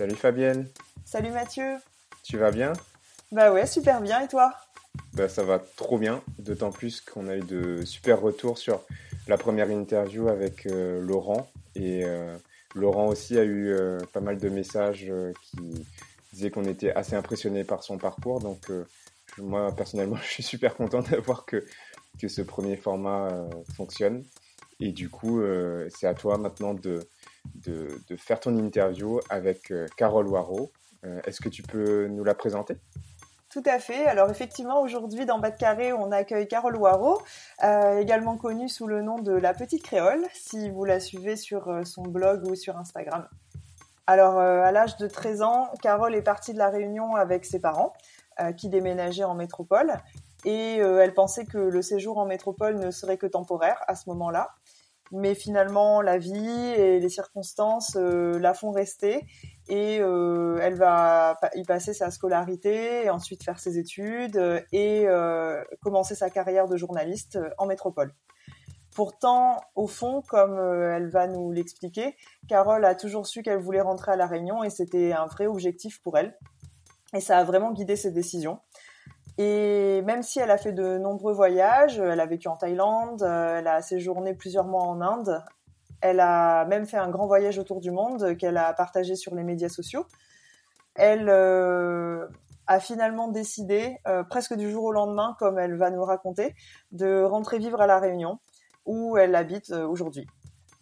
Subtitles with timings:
[0.00, 0.66] Salut Fabienne,
[1.04, 1.76] Salut Mathieu
[2.22, 2.72] tu vas bien?
[3.32, 4.54] Bah ouais, super bien, et toi?
[5.12, 8.80] Bah ça va trop bien, d'autant plus qu'on a eu de super retours sur
[9.28, 11.50] la première interview avec euh, Laurent.
[11.74, 12.34] Et euh,
[12.74, 15.86] Laurent aussi a eu euh, pas mal de messages qui
[16.32, 18.40] disaient qu'on était assez impressionnés par son parcours.
[18.40, 18.72] Donc
[19.36, 21.66] moi personnellement, je suis super content d'avoir que,
[22.18, 23.28] que ce premier format
[23.76, 24.24] fonctionne.
[24.80, 25.42] Et du coup,
[25.90, 27.06] c'est à toi maintenant de,
[27.54, 30.70] de, faire ton interview avec euh, Carole Waro.
[31.04, 32.76] Euh, Est-ce que tu peux nous la présenter?
[33.48, 34.06] Tout à fait.
[34.06, 37.20] Alors effectivement, aujourd'hui dans Bas de Carré, on accueille Carole Waro,
[37.64, 41.80] euh, également connue sous le nom de La Petite Créole, si vous la suivez sur
[41.84, 43.26] son blog ou sur Instagram.
[44.06, 47.92] Alors à l'âge de 13 ans, Carole est partie de la Réunion avec ses parents,
[48.56, 49.94] qui déménageaient en métropole,
[50.44, 54.50] et elle pensait que le séjour en métropole ne serait que temporaire à ce moment-là.
[55.12, 59.26] Mais finalement, la vie et les circonstances euh, la font rester
[59.68, 65.08] et euh, elle va y passer sa scolarité et ensuite faire ses études euh, et
[65.08, 68.14] euh, commencer sa carrière de journaliste euh, en métropole.
[68.94, 72.16] Pourtant, au fond, comme euh, elle va nous l'expliquer,
[72.48, 76.00] Carole a toujours su qu'elle voulait rentrer à La Réunion et c'était un vrai objectif
[76.02, 76.36] pour elle.
[77.14, 78.60] Et ça a vraiment guidé ses décisions.
[79.38, 83.58] Et même si elle a fait de nombreux voyages, elle a vécu en Thaïlande, euh,
[83.58, 85.42] elle a séjourné plusieurs mois en Inde,
[86.00, 89.42] elle a même fait un grand voyage autour du monde qu'elle a partagé sur les
[89.42, 90.06] médias sociaux.
[90.94, 92.26] Elle euh,
[92.66, 96.54] a finalement décidé, euh, presque du jour au lendemain, comme elle va nous raconter,
[96.92, 98.38] de rentrer vivre à La Réunion,
[98.86, 100.26] où elle habite euh, aujourd'hui.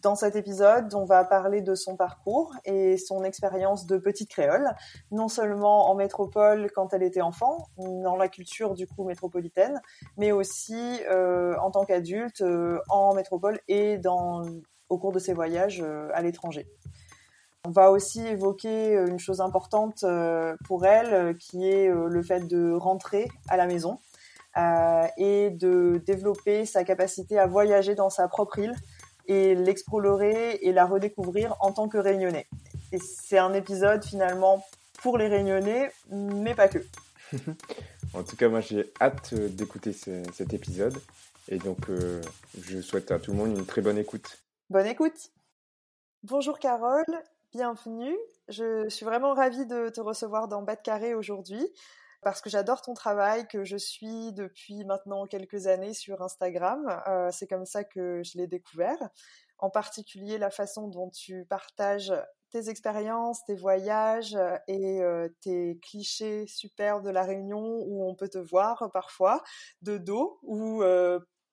[0.01, 4.73] Dans cet épisode, on va parler de son parcours et son expérience de petite créole,
[5.11, 9.81] non seulement en métropole quand elle était enfant, dans la culture du coup métropolitaine,
[10.15, 14.43] mais aussi euh, en tant qu'adulte euh, en métropole et dans
[14.87, 16.65] au cours de ses voyages euh, à l'étranger.
[17.65, 20.05] On va aussi évoquer une chose importante
[20.65, 23.99] pour elle, qui est le fait de rentrer à la maison
[25.17, 28.73] et de développer sa capacité à voyager dans sa propre île
[29.29, 32.47] et l'explorer et la redécouvrir en tant que réunionnais.
[32.91, 34.65] Et c'est un épisode finalement
[35.01, 36.79] pour les réunionnais, mais pas que.
[38.15, 40.97] En tout cas, moi j'ai hâte euh, d'écouter ce- cet épisode.
[41.47, 42.21] Et donc, euh,
[42.59, 44.39] je souhaite à tout le monde une très bonne écoute.
[44.71, 45.29] Bonne écoute.
[46.23, 47.05] Bonjour Carole,
[47.53, 48.17] bienvenue.
[48.47, 51.63] Je suis vraiment ravie de te recevoir dans Bas de Carré aujourd'hui
[52.21, 57.01] parce que j'adore ton travail que je suis depuis maintenant quelques années sur Instagram.
[57.07, 59.09] Euh, c'est comme ça que je l'ai découvert.
[59.57, 62.13] En particulier la façon dont tu partages
[62.49, 68.15] tes expériences, tes voyages euh, et euh, tes clichés super de la Réunion où on
[68.15, 69.43] peut te voir parfois
[69.81, 70.83] de dos ou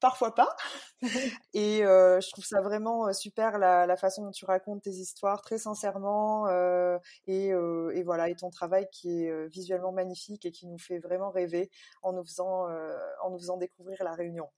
[0.00, 0.54] parfois pas.
[1.54, 4.90] Et euh, je trouve ça vraiment euh, super la, la façon dont tu racontes tes
[4.90, 10.46] histoires très sincèrement euh, et, euh, et voilà et ton travail qui est visuellement magnifique
[10.46, 11.70] et qui nous fait vraiment rêver
[12.02, 12.66] en nous faisant
[13.22, 14.48] en nous faisant découvrir la Réunion.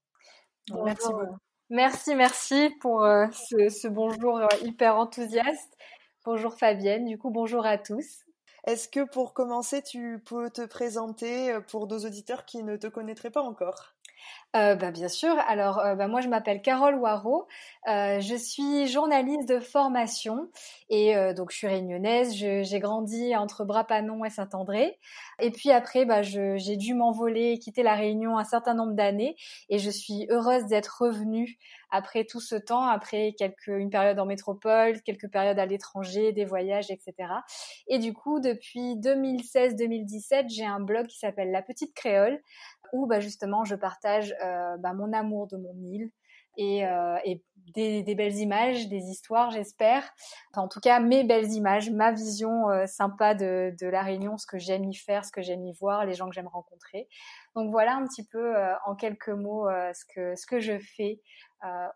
[0.68, 1.36] Donc, merci beaucoup.
[1.70, 5.76] Merci, merci pour ce, ce bonjour hyper enthousiaste.
[6.24, 8.24] Bonjour Fabienne, du coup bonjour à tous.
[8.66, 13.30] Est-ce que pour commencer, tu peux te présenter pour nos auditeurs qui ne te connaîtraient
[13.30, 13.97] pas encore?
[14.56, 17.46] Euh, bah, bien sûr, alors euh, bah, moi je m'appelle Carole Waro,
[17.86, 20.50] Euh, je suis journaliste de formation
[20.90, 24.98] et euh, donc je suis réunionnaise, j'ai grandi entre Brapanon et Saint-André.
[25.40, 29.36] Et puis après bah, j'ai dû m'envoler quitter la Réunion un certain nombre d'années
[29.68, 31.58] et je suis heureuse d'être revenue
[31.90, 36.44] après tout ce temps, après quelques, une période en métropole, quelques périodes à l'étranger, des
[36.44, 37.14] voyages, etc.
[37.86, 42.40] Et du coup, depuis 2016-2017, j'ai un blog qui s'appelle La Petite Créole,
[42.92, 46.10] où bah, justement je partage euh, bah, mon amour de mon île
[46.56, 47.44] et, euh, et
[47.74, 50.02] des, des belles images, des histoires, j'espère.
[50.50, 54.36] Enfin, en tout cas, mes belles images, ma vision euh, sympa de, de la Réunion,
[54.38, 57.08] ce que j'aime y faire, ce que j'aime y voir, les gens que j'aime rencontrer.
[57.54, 58.54] Donc voilà un petit peu
[58.86, 61.20] en quelques mots ce, que, ce que je fais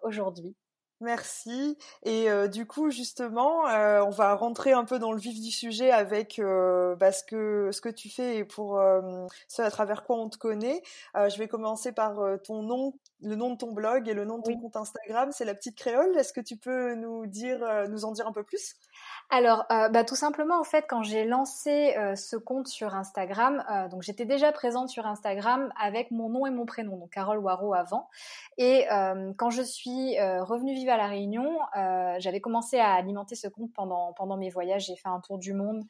[0.02, 0.56] aujourd'hui.
[1.02, 1.76] Merci.
[2.04, 5.50] Et euh, du coup, justement, euh, on va rentrer un peu dans le vif du
[5.50, 8.80] sujet avec euh, bah, ce, que, ce que tu fais et pour
[9.48, 10.80] ce à travers quoi on te connaît.
[11.16, 14.44] je vais commencer par ton nom, le nom de ton blog et le nom de
[14.44, 15.30] ton compte Instagram.
[15.32, 16.16] C'est la petite créole.
[16.16, 17.58] Est-ce que tu peux nous dire,
[17.88, 18.76] nous en dire un peu plus?
[19.34, 23.64] Alors, euh, bah, tout simplement, en fait, quand j'ai lancé euh, ce compte sur Instagram,
[23.70, 27.38] euh, donc j'étais déjà présente sur Instagram avec mon nom et mon prénom, donc Carole
[27.38, 28.10] Waro avant.
[28.58, 28.84] Et
[29.38, 31.58] quand je suis revenue vivre à La Réunion,
[32.18, 34.84] j'avais commencé à alimenter ce compte pendant, pendant mes voyages.
[34.86, 35.82] J'ai fait un tour du monde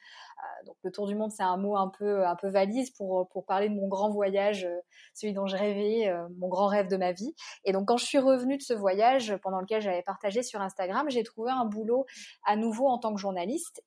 [0.66, 3.44] donc le tour du monde, c'est un mot un peu un peu valise pour pour
[3.44, 4.68] parler de mon grand voyage,
[5.14, 7.34] celui dont je rêvais, mon grand rêve de ma vie.
[7.64, 11.08] Et donc quand je suis revenue de ce voyage pendant lequel j'avais partagé sur Instagram,
[11.10, 12.06] j'ai trouvé un boulot
[12.44, 13.31] à nouveau en tant que journaliste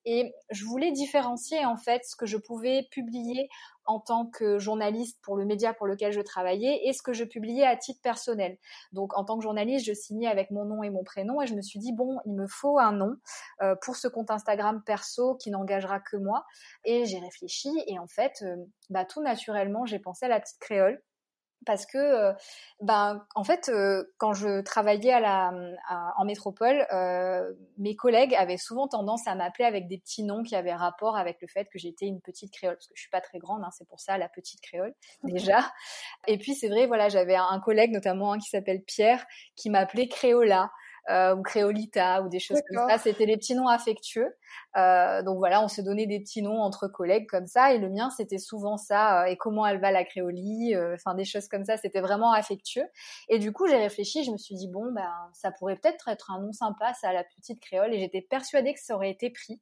[0.05, 3.49] et je voulais différencier en fait ce que je pouvais publier
[3.85, 7.23] en tant que journaliste pour le média pour lequel je travaillais et ce que je
[7.23, 8.57] publiais à titre personnel.
[8.91, 11.55] Donc en tant que journaliste, je signais avec mon nom et mon prénom et je
[11.55, 13.15] me suis dit bon, il me faut un nom
[13.61, 16.45] euh, pour ce compte Instagram perso qui n'engagera que moi.
[16.83, 18.55] Et j'ai réfléchi et en fait, euh,
[18.89, 21.01] bah, tout naturellement, j'ai pensé à la petite créole
[21.65, 22.33] parce que euh,
[22.81, 25.53] ben en fait euh, quand je travaillais à la
[26.17, 30.55] en métropole euh, mes collègues avaient souvent tendance à m'appeler avec des petits noms qui
[30.55, 33.21] avaient rapport avec le fait que j'étais une petite créole parce que je suis pas
[33.21, 35.71] très grande hein, c'est pour ça la petite créole déjà.
[36.27, 39.25] Et puis c'est vrai voilà j'avais un, collègue notamment un qui s'appelle Pierre
[39.55, 40.71] qui m'appelait Créola
[41.09, 42.97] euh, ou Créolita ou des choses comme ça.
[42.97, 44.35] C'était les petits noms affectueux.
[44.77, 47.73] Euh, donc voilà, on se donnait des petits noms entre collègues comme ça.
[47.73, 49.23] Et le mien, c'était souvent ça.
[49.23, 51.77] Euh, et comment elle va la créolie Enfin des choses comme ça.
[51.77, 52.85] C'était vraiment affectueux.
[53.29, 54.23] Et du coup, j'ai réfléchi.
[54.23, 57.23] Je me suis dit bon, ben ça pourrait peut-être être un nom sympa, ça, la
[57.23, 57.93] petite créole.
[57.93, 59.61] Et j'étais persuadée que ça aurait été pris.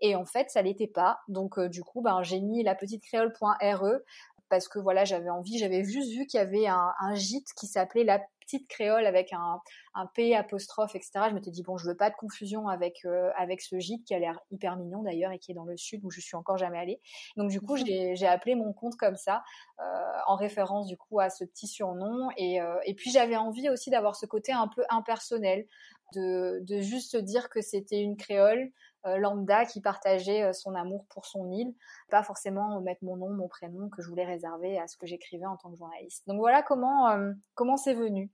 [0.00, 1.20] Et en fait, ça l'était pas.
[1.28, 4.00] Donc du coup, ben j'ai mis la petite créole.re
[4.50, 7.66] parce que voilà, j'avais envie, j'avais juste vu qu'il y avait un, un gîte qui
[7.66, 8.20] s'appelait la
[8.50, 9.60] petite créole avec un,
[9.94, 11.12] un P apostrophe, etc.
[11.28, 14.14] Je m'étais dit bon, je veux pas de confusion avec euh, avec ce gîte qui
[14.14, 16.58] a l'air hyper mignon d'ailleurs et qui est dans le sud où je suis encore
[16.58, 17.00] jamais allée.
[17.36, 18.14] Donc du coup, mhm.
[18.14, 19.42] j'ai appelé mon compte comme ça
[19.80, 19.82] euh,
[20.26, 23.90] en référence du coup à ce petit surnom et euh, et puis j'avais envie aussi
[23.90, 25.66] d'avoir ce côté un peu impersonnel
[26.14, 28.72] de de juste dire que c'était une créole
[29.04, 31.74] lambda qui partageait euh, son amour pour son île,
[32.10, 35.46] pas forcément mettre mon nom, mon prénom que je voulais réserver à ce que j'écrivais
[35.46, 36.26] en tant que journaliste.
[36.26, 38.30] Donc voilà comment euh, comment c'est venu.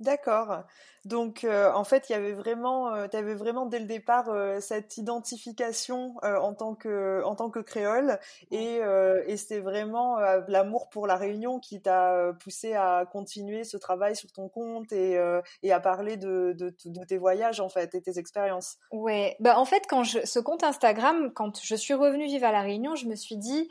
[0.00, 0.64] D'accord.
[1.04, 4.28] Donc euh, en fait, il y avait vraiment, euh, tu avais vraiment dès le départ
[4.30, 8.18] euh, cette identification en tant que en tant que créole
[8.50, 8.80] et,
[9.26, 10.18] et c'était vraiment
[10.48, 15.18] l'amour pour la Réunion qui t'a poussé à continuer ce travail sur ton compte et,
[15.62, 18.78] et à parler de, de, de, tes voyages en fait et tes expériences.
[18.90, 19.36] Ouais.
[19.40, 22.62] Bah en fait, quand je ce compte Instagram, quand je suis revenue vivre à la
[22.62, 23.68] Réunion, je me suis dit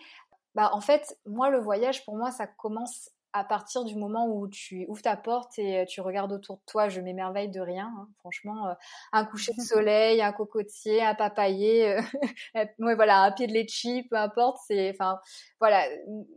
[0.55, 4.47] bah en fait, moi le voyage pour moi ça commence à partir du moment où
[4.47, 7.91] tu ouvres ta porte et euh, tu regardes autour de toi, je m'émerveille de rien.
[7.97, 8.07] Hein.
[8.19, 8.73] Franchement, euh,
[9.11, 11.97] un coucher de soleil, un cocotier, un papayer,
[12.55, 12.65] euh,
[12.95, 14.59] voilà, un pied de litchi, peu importe.
[14.67, 15.19] C'est, enfin,
[15.59, 15.83] voilà.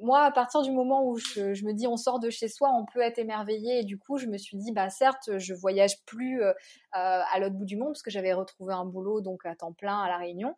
[0.01, 2.71] Moi, à partir du moment où je, je, me dis on sort de chez soi,
[2.73, 3.81] on peut être émerveillé.
[3.81, 6.41] Et du coup, je me suis dit, bah certes, je voyage plus
[6.97, 10.01] à l'autre bout du monde parce que j'avais retrouvé un boulot donc à temps plein
[10.01, 10.55] à la Réunion,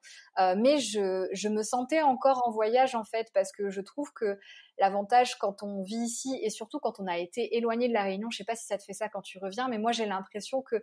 [0.56, 4.38] mais je, me sentais encore en voyage en fait parce que je trouve que
[4.80, 8.30] L'avantage quand on vit ici et surtout quand on a été éloigné de la Réunion,
[8.30, 10.62] je sais pas si ça te fait ça quand tu reviens, mais moi j'ai l'impression
[10.62, 10.76] que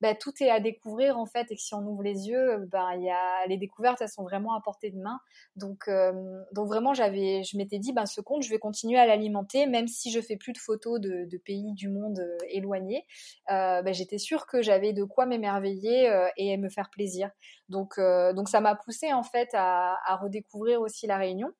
[0.00, 2.94] bah, tout est à découvrir en fait et que si on ouvre les yeux, bah
[2.96, 5.18] y a les découvertes elles sont vraiment à portée de main.
[5.56, 6.12] Donc euh,
[6.52, 9.88] donc vraiment j'avais je m'étais dit ben ce compte je vais continuer à l'alimenter même
[9.88, 13.04] si je fais plus de photos de, pays du monde euh, éloignés.
[13.50, 17.30] Euh, ben, j'étais sûre que j'avais de quoi m'émerveiller euh, et me faire plaisir.
[17.68, 17.98] Donc
[18.34, 21.52] donc ça m'a poussé en fait à redécouvrir aussi la Réunion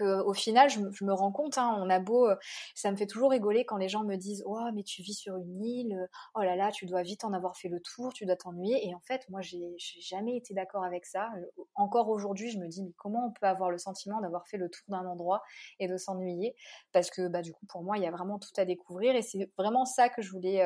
[0.00, 2.36] au final, je, me rends compte, hein, on a beau, euh,
[2.74, 5.36] ça me fait toujours rigoler quand les gens me disent, oh mais tu vis sur
[5.36, 8.26] une île, euh, oh là là, tu dois vite en avoir fait le tour, tu
[8.26, 8.86] dois t'ennuyer.
[8.86, 11.30] Et en fait, moi, j'ai jamais été d'accord avec ça.
[11.36, 14.56] Euh, encore aujourd'hui, je me dis, mais comment on peut avoir le sentiment d'avoir fait
[14.56, 15.42] le tour d'un endroit
[15.78, 16.54] et de s'ennuyer?
[16.92, 19.22] Parce que bah du coup, pour moi, il y a vraiment tout à découvrir et
[19.22, 20.62] c'est vraiment ça que je voulais,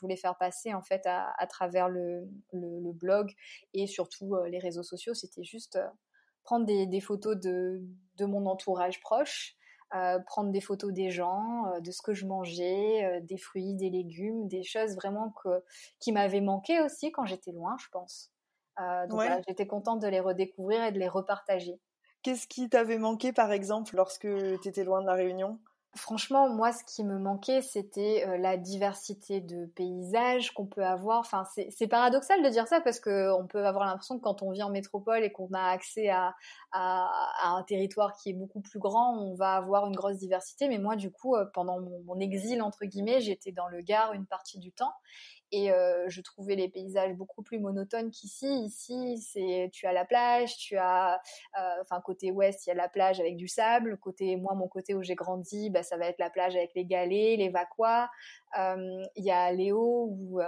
[0.00, 3.32] voulais faire passer en fait à, travers le, blog
[3.74, 5.14] et surtout les réseaux sociaux.
[5.14, 5.78] C'était juste
[6.44, 7.80] prendre des, photos de,
[8.20, 9.56] mon entourage proche,
[9.94, 13.74] euh, prendre des photos des gens, euh, de ce que je mangeais, euh, des fruits,
[13.74, 15.62] des légumes, des choses vraiment que,
[16.00, 18.30] qui m'avaient manqué aussi quand j'étais loin, je pense.
[19.08, 21.78] donc j'étais contente de les redécouvrir et de les repartager.
[22.22, 24.28] Qu'est-ce qui t'avait manqué par exemple lorsque
[24.60, 25.58] tu étais loin de la Réunion?
[25.94, 31.20] Franchement, moi, ce qui me manquait, c'était euh, la diversité de paysages qu'on peut avoir.
[31.20, 34.62] Enfin, c'est paradoxal de dire ça parce qu'on peut avoir l'impression que quand on vit
[34.62, 36.34] en métropole et qu'on a accès à,
[36.72, 40.66] un territoire qui est beaucoup plus grand, on va avoir une grosse diversité.
[40.66, 44.14] Mais moi, du coup, euh, pendant mon, mon exil entre guillemets, j'étais dans le Gard
[44.14, 44.94] une partie du temps
[45.52, 45.68] et
[46.08, 48.46] je trouvais les paysages beaucoup plus monotones qu'ici.
[48.64, 51.20] Ici, c'est tu as la plage, tu as,
[51.82, 53.98] enfin côté ouest, il y a la plage avec du sable.
[53.98, 56.86] Côté moi, mon côté où j'ai grandi, bah, ça va être la plage avec les
[56.86, 58.08] galets, les vaquois.
[58.56, 60.40] Il y a Léo où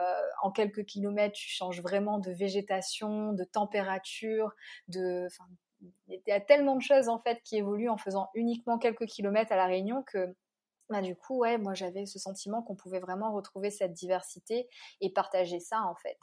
[0.42, 4.52] en quelques kilomètres, tu changes vraiment de végétation, de température,
[4.88, 5.28] de,
[6.08, 9.52] il y a tellement de choses en fait qui évoluent en faisant uniquement quelques kilomètres
[9.52, 10.34] à la Réunion que
[10.90, 14.68] bah, du coup ouais moi j'avais ce sentiment qu'on pouvait vraiment retrouver cette diversité
[15.00, 16.18] et partager ça en fait.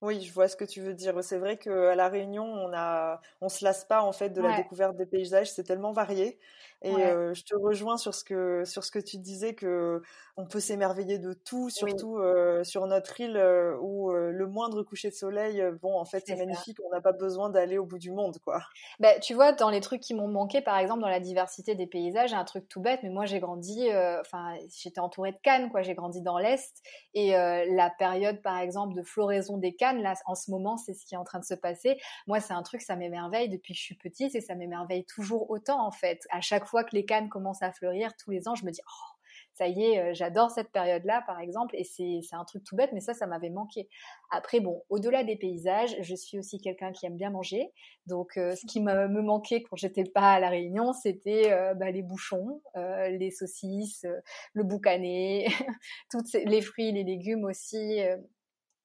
[0.00, 1.22] Oui, je vois ce que tu veux dire.
[1.22, 4.52] C'est vrai qu'à la Réunion, on a, on se lasse pas en fait de la
[4.52, 5.52] découverte des paysages.
[5.52, 6.40] C'est tellement varié.
[6.82, 6.96] Et
[7.32, 10.02] je te rejoins sur ce que sur ce que tu disais que
[10.36, 12.18] on peut s'émerveiller de tout, surtout
[12.64, 13.36] sur notre île
[13.80, 16.78] où le moindre coucher de soleil, bon, en fait, c'est magnifique.
[16.84, 18.62] On n'a pas besoin d'aller au bout du monde, quoi.
[18.98, 21.86] Bah, tu vois, dans les trucs qui m'ont manqué, par exemple, dans la diversité des
[21.86, 23.88] paysages, un truc tout bête, mais moi, j'ai grandi,
[24.20, 25.82] enfin, j'étais entourée de cannes, quoi.
[25.82, 26.72] J'ai grandi dans l'est
[27.14, 31.04] et la période, par exemple, de floraison des cannes, là, en ce moment, c'est ce
[31.04, 31.98] qui est en train de se passer.
[32.26, 35.50] Moi, c'est un truc, ça m'émerveille depuis que je suis petite et ça m'émerveille toujours
[35.50, 36.20] autant, en fait.
[36.30, 38.80] À chaque fois que les cannes commencent à fleurir tous les ans, je me dis,
[38.86, 39.12] oh,
[39.54, 42.90] ça y est, euh, j'adore cette période-là, par exemple, et c'est un truc tout bête,
[42.92, 43.88] mais ça, ça m'avait manqué.
[44.30, 47.70] Après, bon, au-delà des paysages, je suis aussi quelqu'un qui aime bien manger,
[48.06, 51.90] donc euh, ce qui me, manquait quand j'étais pas à la Réunion, c'était euh, bah,
[51.90, 54.06] les bouchons, les saucisses,
[54.54, 55.46] le boucané,
[56.10, 58.00] toutes les fruits, les légumes aussi.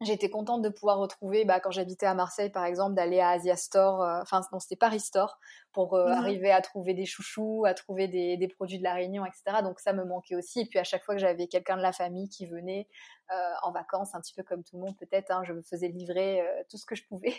[0.02, 3.56] J'étais contente de pouvoir retrouver, bah, quand j'habitais à Marseille par exemple, d'aller à Asia
[3.56, 5.40] Store, euh, enfin non c'était Paris Store,
[5.74, 9.26] pour euh, arriver à trouver des chouchous, à trouver des, des, produits de la Réunion,
[9.26, 9.64] etc.
[9.64, 10.62] Donc ça me manquait aussi.
[10.62, 12.88] Et puis à chaque fois que j'avais quelqu'un de la famille qui venait
[13.32, 15.88] euh, en vacances, un petit peu comme tout le monde peut-être, hein, je me faisais
[15.88, 17.34] livrer tout ce que je pouvais.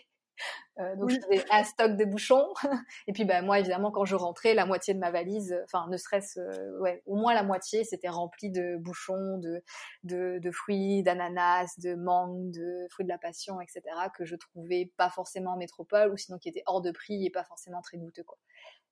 [0.79, 2.47] Euh, donc je faisais un stock de bouchons.
[3.07, 5.97] Et puis bah, moi évidemment quand je rentrais, la moitié de ma valise, enfin ne
[5.97, 9.63] serait-ce, euh, ouais, au moins la moitié, c'était rempli de bouchons, de,
[10.05, 13.83] de, de fruits, d'ananas, de mangue, de fruits de la passion, etc.
[14.17, 17.31] que je trouvais pas forcément en métropole ou sinon qui étaient hors de prix et
[17.31, 18.39] pas forcément très goûteux quoi.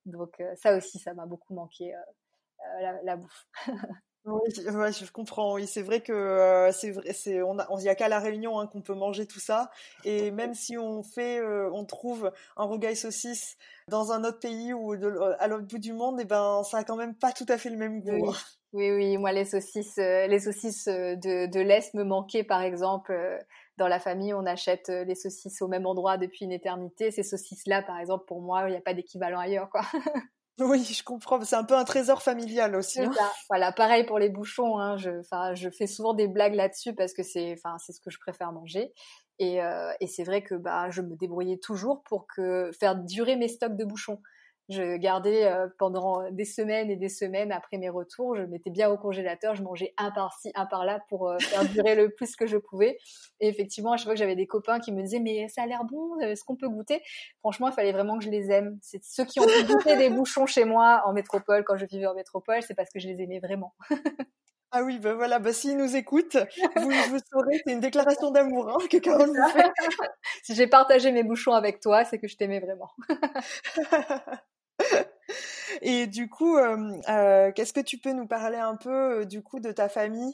[0.05, 1.93] Donc euh, ça aussi, ça m'a beaucoup manqué
[2.81, 3.47] la, la bouffe.
[4.27, 5.53] Oui, je comprends.
[5.53, 8.59] Oui, c'est vrai que euh, c'est vrai, c'est on a, y a qu'à la Réunion
[8.59, 9.71] hein, qu'on peut manger tout ça.
[10.03, 13.57] Et même si on fait, euh, on trouve un rougail saucisse
[13.87, 14.91] dans un autre pays ou
[15.39, 17.57] à l'autre bout du monde, et eh ben ça a quand même pas tout à
[17.57, 18.09] fait le même goût.
[18.11, 18.33] Oui, hein.
[18.73, 19.17] oui, oui.
[19.17, 23.13] Moi, les saucisses, euh, les saucisses de, de l'est me manquaient, par exemple.
[23.77, 27.11] dans la famille, on achète les saucisses au même endroit depuis une éternité.
[27.11, 29.83] Ces saucisses-là, par exemple, pour moi, il n'y a pas d'équivalent ailleurs, quoi.
[30.59, 31.39] Oui, je comprends.
[31.41, 32.99] C'est un peu un trésor familial aussi.
[33.01, 33.11] Hein.
[33.49, 34.79] Voilà, pareil pour les bouchons.
[34.79, 34.97] Hein.
[34.97, 35.21] Je,
[35.53, 38.91] je fais souvent des blagues là-dessus parce que c'est, c'est ce que je préfère manger.
[39.39, 43.35] Et, euh, et c'est vrai que bah, je me débrouillais toujours pour que faire durer
[43.35, 44.19] mes stocks de bouchons.
[44.69, 48.35] Je gardais euh, pendant des semaines et des semaines après mes retours.
[48.35, 49.55] Je mettais bien au congélateur.
[49.55, 52.97] Je mangeais un par-ci, un par-là pour euh, faire durer le plus que je pouvais.
[53.39, 55.65] Et effectivement, à chaque fois que j'avais des copains qui me disaient mais ça a
[55.67, 57.01] l'air bon, est-ce qu'on peut goûter?
[57.39, 58.77] Franchement, il fallait vraiment que je les aime.
[58.81, 62.13] C'est ceux qui ont goûté des bouchons chez moi en métropole quand je vivais en
[62.13, 63.73] métropole, c'est parce que je les aimais vraiment.
[64.71, 66.35] Ah oui, ben voilà, bah s'ils nous écoutent,
[66.75, 69.71] vous, vous saurez, c'est une déclaration d'amour hein, que Carole nous fait.
[70.43, 72.91] si j'ai partagé mes bouchons avec toi, c'est que je t'aimais vraiment.
[75.81, 79.71] Et du coup, euh, qu'est-ce que tu peux nous parler un peu du coup de
[79.71, 80.33] ta famille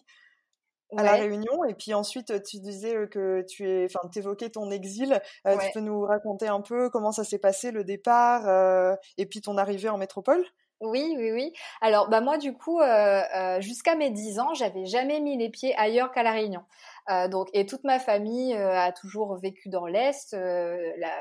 [0.95, 1.63] à la Réunion?
[1.65, 5.21] Et puis ensuite tu disais que tu es, enfin t'évoquais ton exil.
[5.45, 9.57] Tu peux nous raconter un peu comment ça s'est passé le départ et puis ton
[9.57, 10.45] arrivée en métropole?
[10.83, 11.53] Oui, oui, oui.
[11.79, 15.49] Alors, bah moi, du coup, euh, euh, jusqu'à mes 10 ans, j'avais jamais mis les
[15.49, 16.65] pieds ailleurs qu'à La Réunion.
[17.09, 20.35] Euh, donc, et toute ma famille a toujours vécu dans l'Est.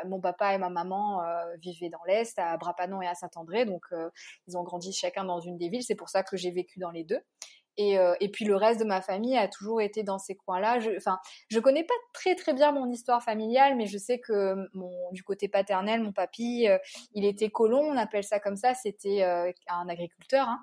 [0.07, 1.21] mon papa et ma maman
[1.61, 3.65] vivaient dans l'Est, à Brapanon et à Saint-André.
[3.65, 3.85] Donc,
[4.47, 5.83] ils ont grandi chacun dans une des villes.
[5.83, 7.21] C'est pour ça que j'ai vécu dans les deux.
[7.79, 10.79] Et, euh, et, puis le reste de ma famille a toujours été dans ces coins-là.
[10.97, 15.11] Enfin, je connais pas très très bien mon histoire familiale, mais je sais que mon,
[15.13, 16.79] du côté paternel, mon papy, euh,
[17.15, 18.75] il était colon, on appelle ça comme ça.
[18.75, 20.49] C'était euh, un agriculteur.
[20.49, 20.61] Hein.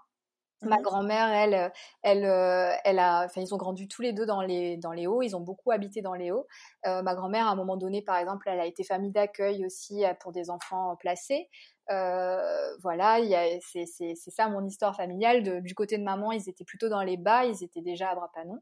[0.62, 2.26] Ma mmh grand-mère, elle, elle,
[2.84, 5.22] elle a, enfin, ils ont grandi tous les deux dans les dans les Hauts.
[5.22, 6.48] Ils ont beaucoup habité dans les Hauts.
[6.86, 10.32] ma grand-mère, à un moment donné, par exemple, elle a été famille d'accueil aussi pour
[10.32, 11.50] des enfants placés.
[11.92, 13.18] Euh, voilà,
[13.62, 13.86] c'est
[14.16, 15.62] ça mon histoire familiale.
[15.64, 18.62] du côté de maman, ils étaient plutôt dans les bas, ils étaient déjà à Brapanon.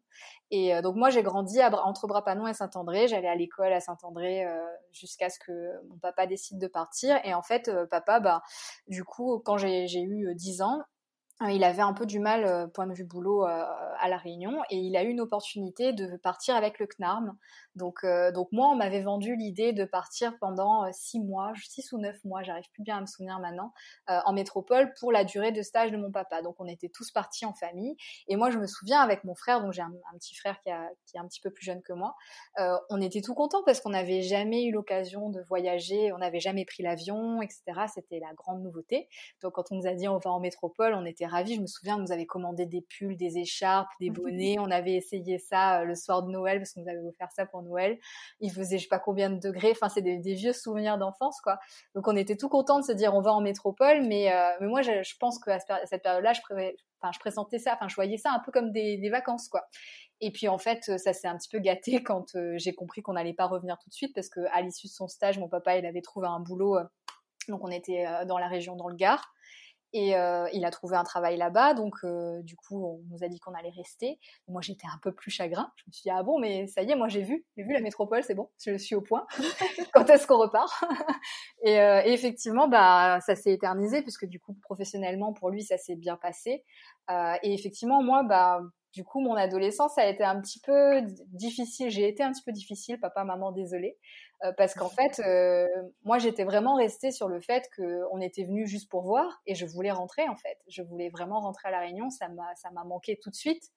[0.51, 3.07] Et euh, donc moi, j'ai grandi entre Brapanon et Saint-André.
[3.07, 5.51] J'allais à l'école à Saint-André euh, jusqu'à ce que
[5.89, 7.19] mon papa décide de partir.
[7.25, 8.41] Et en fait, papa, bah,
[8.87, 10.83] du coup, quand j'ai eu 10 ans, euh,
[11.45, 13.65] il avait un peu du mal, euh, point de vue boulot, euh,
[13.99, 17.37] à La Réunion, et il a eu une opportunité de partir avec le CNARM.
[17.75, 18.03] Donc,
[18.33, 22.41] donc moi, on m'avait vendu l'idée de partir pendant six mois, six ou neuf mois,
[22.41, 23.71] j'arrive plus bien à me souvenir maintenant,
[24.07, 26.41] en métropole pour la durée de stage de mon papa.
[26.41, 27.95] Donc, on était tous partis en famille,
[28.27, 30.89] et moi, je me souviens avec mon frère, donc j'ai un, petit frère qui, a,
[31.05, 32.15] qui, est un petit peu plus jeune que moi,
[32.89, 36.65] on était tout contents parce qu'on n'avait jamais eu l'occasion de voyager, on n'avait jamais
[36.65, 37.63] pris l'avion, etc.
[37.93, 39.07] C'était la grande nouveauté.
[39.43, 41.55] Donc, quand on nous a dit on va en métropole, on était ravis.
[41.55, 44.57] Je me souviens, on nous avait commandé des pulls, des écharpes, des bonnets.
[44.59, 47.45] On avait essayé ça euh, le soir de Noël parce qu'on nous avait offert ça
[47.45, 47.99] pour Noël.
[48.39, 49.71] Il faisait je sais pas combien de degrés.
[49.71, 51.57] Enfin, c'est des, vieux souvenirs d'enfance, quoi.
[51.95, 54.01] Donc, on était tout contents de se dire on va en métropole.
[54.05, 57.87] Mais, euh, mais moi, je, pense qu'à cette période-là, je, enfin, je pressentais ça, enfin,
[57.87, 59.67] je voyais ça un peu comme des, des vacances, quoi.
[60.19, 63.13] Et puis en fait, ça s'est un petit peu gâté quand euh, j'ai compris qu'on
[63.13, 65.85] n'allait pas revenir tout de suite parce qu'à l'issue de son stage, mon papa, il
[65.85, 66.77] avait trouvé un boulot.
[67.47, 69.33] donc on était dans la région, dans le Gard.
[69.97, 73.27] Et euh, il a trouvé un travail là-bas, donc euh, du coup, on nous a
[73.27, 74.19] dit qu'on allait rester.
[74.47, 75.71] Moi, j'étais un peu plus chagrin.
[75.77, 77.73] Je me suis dit ah bon, mais ça y est, moi j'ai vu, j'ai vu
[77.73, 79.25] la métropole, c'est bon, je suis au point.
[79.93, 80.71] Quand est-ce qu'on repart?
[81.63, 85.79] Et, euh, et, effectivement, bah ça s'est éternisé puisque du coup, professionnellement, pour lui, ça
[85.79, 86.63] s'est bien passé.
[87.09, 88.61] et effectivement, moi, bah
[88.93, 91.89] du coup, mon adolescence a été un petit peu difficile.
[91.89, 93.97] J'ai été un petit peu difficile, papa, maman, désolé,
[94.43, 95.67] euh, parce qu'en fait, euh,
[96.03, 99.65] moi, j'étais vraiment restée sur le fait qu'on était venu juste pour voir, et je
[99.65, 100.57] voulais rentrer en fait.
[100.67, 102.09] Je voulais vraiment rentrer à la Réunion.
[102.09, 103.71] Ça m'a, ça m'a manqué tout de suite.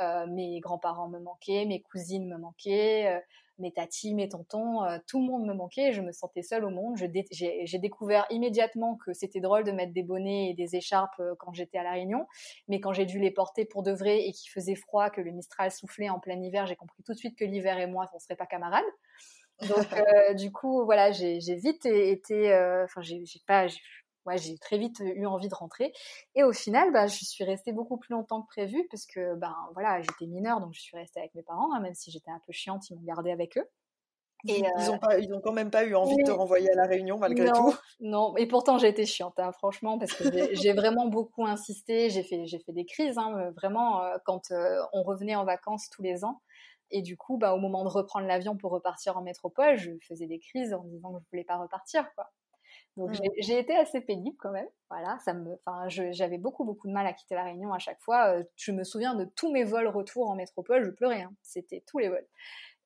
[0.00, 3.22] Euh, mes grands-parents me manquaient, mes cousines me manquaient
[3.58, 6.70] mes tatis, mes tontons, euh, tout le monde me manquait je me sentais seule au
[6.70, 6.96] monde.
[6.96, 11.52] J'ai découvert immédiatement que c'était drôle de mettre des bonnets et des écharpes euh, quand
[11.52, 12.26] j'étais à La Réunion,
[12.68, 15.30] mais quand j'ai dû les porter pour de vrai et qu'il faisait froid, que le
[15.30, 18.18] Mistral soufflait en plein hiver, j'ai compris tout de suite que l'hiver et moi, on
[18.18, 18.84] serait pas camarades.
[19.60, 22.52] Donc, euh, du coup, voilà, j'ai vite été,
[22.84, 23.66] enfin, j'ai pas,
[24.26, 25.92] ouais, j'ai très vite eu envie de rentrer.
[26.34, 29.54] Et au final, bah, je suis restée beaucoup plus longtemps que prévu parce que, ben
[29.74, 32.40] voilà, j'étais mineure, donc je suis restée avec mes parents, hein, même si j'étais un
[32.46, 33.68] peu chiante, ils m'ont gardée avec eux.
[34.48, 36.74] Et ils ont pas, ils ont quand même pas eu envie de te renvoyer à
[36.74, 37.74] la Réunion malgré tout.
[38.00, 42.10] Non, et pourtant j'ai été chiante, hein, franchement, parce que j'ai vraiment beaucoup insisté.
[42.10, 44.52] J'ai fait, j'ai fait des crises, hein, vraiment, quand
[44.92, 46.40] on revenait en vacances tous les ans.
[46.92, 50.26] Et du coup, bah, au moment de reprendre l'avion pour repartir en métropole, je faisais
[50.26, 52.30] des crises en disant que je voulais pas repartir, quoi.
[52.96, 53.28] Donc mmh.
[53.38, 54.68] j'ai été assez pénible quand même.
[54.90, 58.00] Voilà, ça me, enfin, j'avais beaucoup beaucoup de mal à quitter la Réunion à chaque
[58.00, 58.34] fois.
[58.34, 61.22] Euh, je me souviens de tous mes vols retour en métropole, je pleurais.
[61.22, 61.32] Hein.
[61.42, 62.26] C'était tous les vols.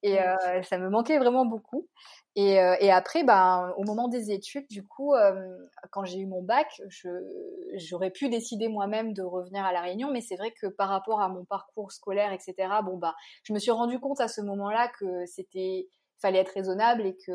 [0.02, 1.88] Et euh, ça me manquait vraiment beaucoup.
[2.36, 5.14] Et, euh, et après, ben, au moment des études, du coup,
[5.90, 6.68] quand j'ai eu mon bac,
[7.74, 11.20] j'aurais pu décider moi-même de revenir à la Réunion, mais c'est vrai que par rapport
[11.20, 12.54] à mon parcours scolaire, etc.
[12.84, 17.04] Bon bah, je me suis rendu compte à ce moment-là que c'était fallait être raisonnable
[17.06, 17.32] et que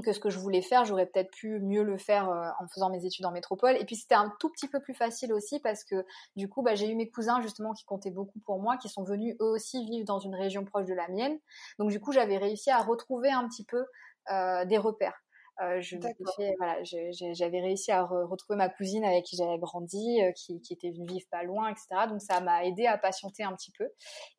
[0.00, 2.88] que ce que je voulais faire, j'aurais peut-être pu mieux le faire euh, en faisant
[2.88, 3.76] mes études en métropole.
[3.76, 6.74] Et puis c'était un tout petit peu plus facile aussi parce que du coup, bah,
[6.74, 9.84] j'ai eu mes cousins justement qui comptaient beaucoup pour moi, qui sont venus eux aussi
[9.84, 11.38] vivre dans une région proche de la mienne.
[11.78, 13.84] Donc du coup, j'avais réussi à retrouver un petit peu
[14.30, 15.21] euh, des repères.
[15.60, 21.06] Euh, j'avais réussi à retrouver ma cousine avec qui j'avais grandi, euh, qui, était venue
[21.06, 22.06] vivre pas loin, etc.
[22.08, 23.88] Donc ça m'a aidé à patienter un petit peu.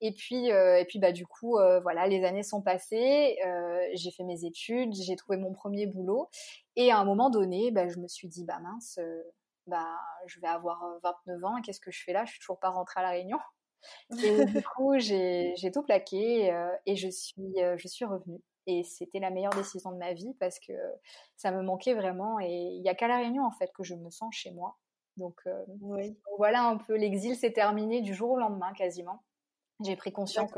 [0.02, 3.38] Et puis, euh, et puis bah du coup, voilà, les années sont passées,
[3.94, 6.30] j'ai fait mes études, j'ai trouvé mon premier boulot,
[6.76, 9.00] et à un moment donné, bah, je me suis dit bah mince,
[9.68, 12.26] bah je vais avoir 29 ans, qu'est-ce que je fais là?
[12.26, 13.40] Je suis toujours pas rentrée à la Réunion.
[14.24, 16.54] Et du coup, j'ai tout plaqué
[16.86, 18.42] et je suis, je suis revenue.
[18.66, 20.74] Et c'était la meilleure décision de ma vie parce que
[21.36, 22.40] ça me manquait vraiment.
[22.40, 24.78] Et il n'y a qu'à La Réunion, en fait, que je me sens chez moi.
[25.18, 25.64] Donc, euh,
[26.38, 29.24] voilà un peu, l'exil s'est terminé du jour au lendemain quasiment.
[29.84, 30.52] J'ai pris conscience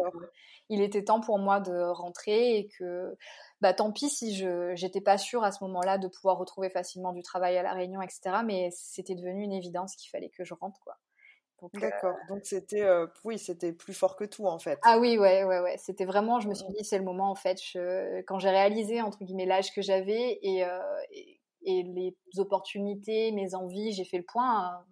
[0.69, 3.17] qu'il était temps pour moi de rentrer et que
[3.61, 7.11] bah, tant pis si je n'étais pas sûre à ce moment-là de pouvoir retrouver facilement
[7.11, 8.41] du travail à La Réunion, etc.
[8.45, 10.79] Mais c'était devenu une évidence qu'il fallait que je rentre.
[10.81, 10.97] quoi.
[11.73, 12.15] D'accord.
[12.29, 12.85] Donc c'était,
[13.23, 14.79] oui, c'était plus fort que tout en fait.
[14.83, 15.77] Ah oui, ouais, ouais, ouais.
[15.77, 16.73] C'était vraiment, je me suis mmh.
[16.77, 17.57] dit, c'est le moment en fait.
[18.27, 20.65] quand j'ai réalisé entre guillemets l'âge que j'avais et,
[21.63, 24.83] et, les opportunités, mes envies, j'ai fait le point.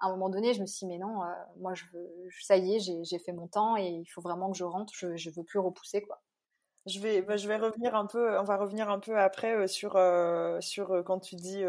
[0.00, 1.20] À un moment donné, je me suis dit, mais non,
[1.58, 4.56] moi, je veux, ça y est, j'ai fait mon temps et il faut vraiment que
[4.58, 4.92] je rentre.
[4.96, 6.20] Je, je veux plus repousser quoi.
[6.86, 9.66] Je vais, bah, je vais revenir un peu, on va revenir un peu après euh,
[9.68, 11.62] sur, euh, sur euh, quand tu dis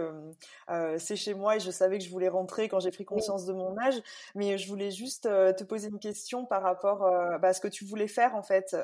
[0.97, 3.53] c'est chez moi et je savais que je voulais rentrer quand j'ai pris conscience de
[3.53, 4.01] mon âge,
[4.33, 6.99] mais je voulais juste te poser une question par rapport
[7.39, 8.75] bah, à ce que tu voulais faire en fait.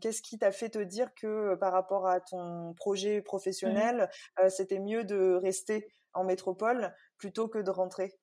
[0.00, 3.22] Qu'est-ce qui t'a fait te dire que par rapport à ton projet mmh.
[3.22, 4.10] professionnel,
[4.48, 8.14] c'était mieux de rester en métropole plutôt que de rentrer?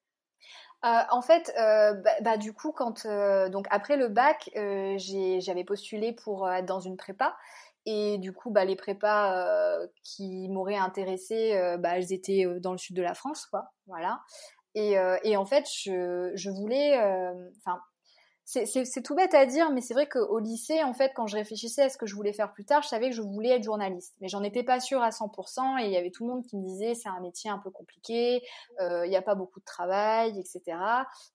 [0.85, 5.63] Euh, en fait, euh, bah, bah, du coup, quand euh, donc après le bac, j'avais
[5.63, 7.35] postulé pour être dans une prépa.
[7.85, 12.95] Et du coup, bah, les prépas qui m'auraient intéressée, bah, elles étaient dans le sud
[12.95, 13.71] de la France, quoi.
[13.87, 14.21] Voilà.
[14.75, 16.97] Et, et en fait, je, je voulais,
[17.57, 17.79] enfin,
[18.45, 21.83] c'est tout bête à dire, mais c'est vrai qu'au lycée, en fait, quand je réfléchissais
[21.83, 24.15] à ce que je voulais faire plus tard, je savais que je voulais être journaliste.
[24.19, 26.57] Mais j'en étais pas sûre à 100%, et il y avait tout le monde qui
[26.57, 28.43] me disait c'est un métier un peu compliqué,
[28.81, 30.77] euh, il n'y a pas beaucoup de travail, etc.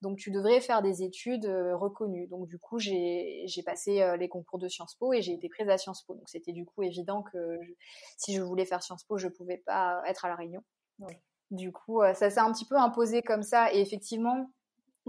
[0.02, 2.26] Donc tu devrais faire des études euh, reconnues.
[2.26, 5.68] Donc du coup, j'ai passé euh, les concours de Sciences Po et j'ai été prise
[5.70, 6.14] à Sciences Po.
[6.14, 7.58] Donc c'était du coup évident que
[8.18, 10.62] si je voulais faire Sciences Po, je pouvais pas être à La Réunion.
[11.50, 13.72] Du coup, ça s'est un petit peu imposé comme ça.
[13.72, 14.50] Et effectivement,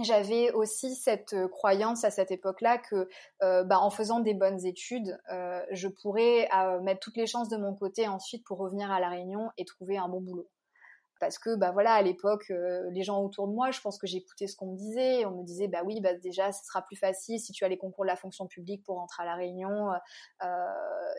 [0.03, 3.07] j'avais aussi cette euh, croyance à cette époque-là que,
[3.43, 6.49] euh, bah, en faisant des bonnes études, euh, je pourrais
[6.81, 9.97] mettre toutes les chances de mon côté ensuite pour revenir à la Réunion et trouver
[9.97, 10.47] un bon boulot
[11.19, 14.07] parce que bah voilà à l'époque euh, les gens autour de moi je pense que
[14.07, 15.25] j'écoutais ce qu'on me disait.
[15.25, 17.77] On me disait bah oui bah déjà ce sera plus facile si tu as les
[17.77, 19.91] concours de la fonction publique pour rentrer à la Réunion
[20.43, 20.47] euh,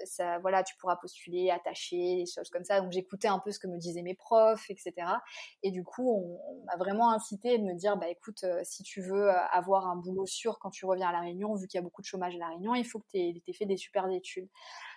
[0.04, 2.80] ça voilà tu pourras postuler attacher des choses comme ça.
[2.80, 4.92] Donc j'écoutais un peu ce que me disaient mes profs etc
[5.62, 9.02] et du coup on, m'a vraiment incité de me dire bah écoute euh, si tu
[9.02, 11.82] veux avoir un boulot sûr quand tu reviens à la Réunion vu qu'il y a
[11.82, 14.48] beaucoup de chômage à la Réunion il faut que tu aies fait des super études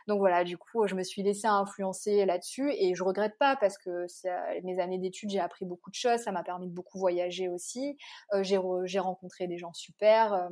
[0.07, 3.77] donc voilà, du coup, je me suis laissée influencer là-dessus et je regrette pas parce
[3.77, 4.05] que
[4.63, 7.97] mes années d'études, j'ai appris beaucoup de choses, ça m'a permis de beaucoup voyager aussi.
[8.33, 10.33] Euh, j'ai rencontré des gens super.
[10.33, 10.49] Euh,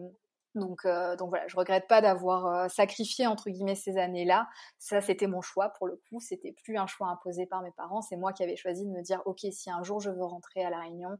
[0.53, 4.49] donc, euh, donc voilà, je regrette pas d'avoir sacrifié entre guillemets ces années-là.
[4.79, 6.19] Ça, c'était mon choix pour le coup.
[6.19, 8.01] C'était plus un choix imposé par mes parents.
[8.01, 10.63] C'est moi qui avais choisi de me dire, ok, si un jour je veux rentrer
[10.63, 11.17] à la Réunion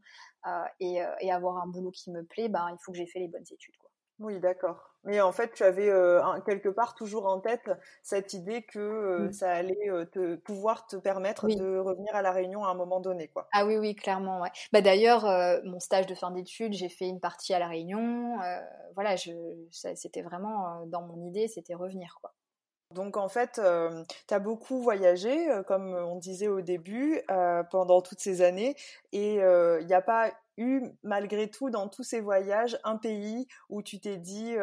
[0.82, 3.30] et, et, avoir un boulot qui me plaît, ben il faut que j'ai fait les
[3.30, 3.78] bonnes études.
[3.78, 3.90] Quoi.
[4.20, 4.91] Oui, d'accord.
[5.04, 7.72] Mais en fait, tu avais euh, quelque part toujours en tête
[8.04, 9.32] cette idée que euh, mmh.
[9.32, 13.00] ça allait euh, te, pouvoir te permettre de revenir à la Réunion à un moment
[13.00, 13.48] donné, quoi.
[13.52, 14.42] Ah oui, oui, clairement.
[14.42, 14.52] Ouais.
[14.72, 15.26] Bah d'ailleurs,
[15.64, 18.38] mon stage de fin d'études, j'ai fait une partie à la Réunion.
[18.96, 19.32] voilà, je,
[19.72, 22.34] c'était vraiment dans mon idée, c'était revenir, quoi.
[22.94, 23.62] Donc en fait,
[24.28, 27.22] tu as beaucoup voyagé, comme on disait au début,
[27.72, 28.76] pendant toutes ces années,
[29.14, 33.82] et il n'y a pas eu, malgré tout, dans tous ces voyages, un pays où
[33.82, 34.56] tu t'es dit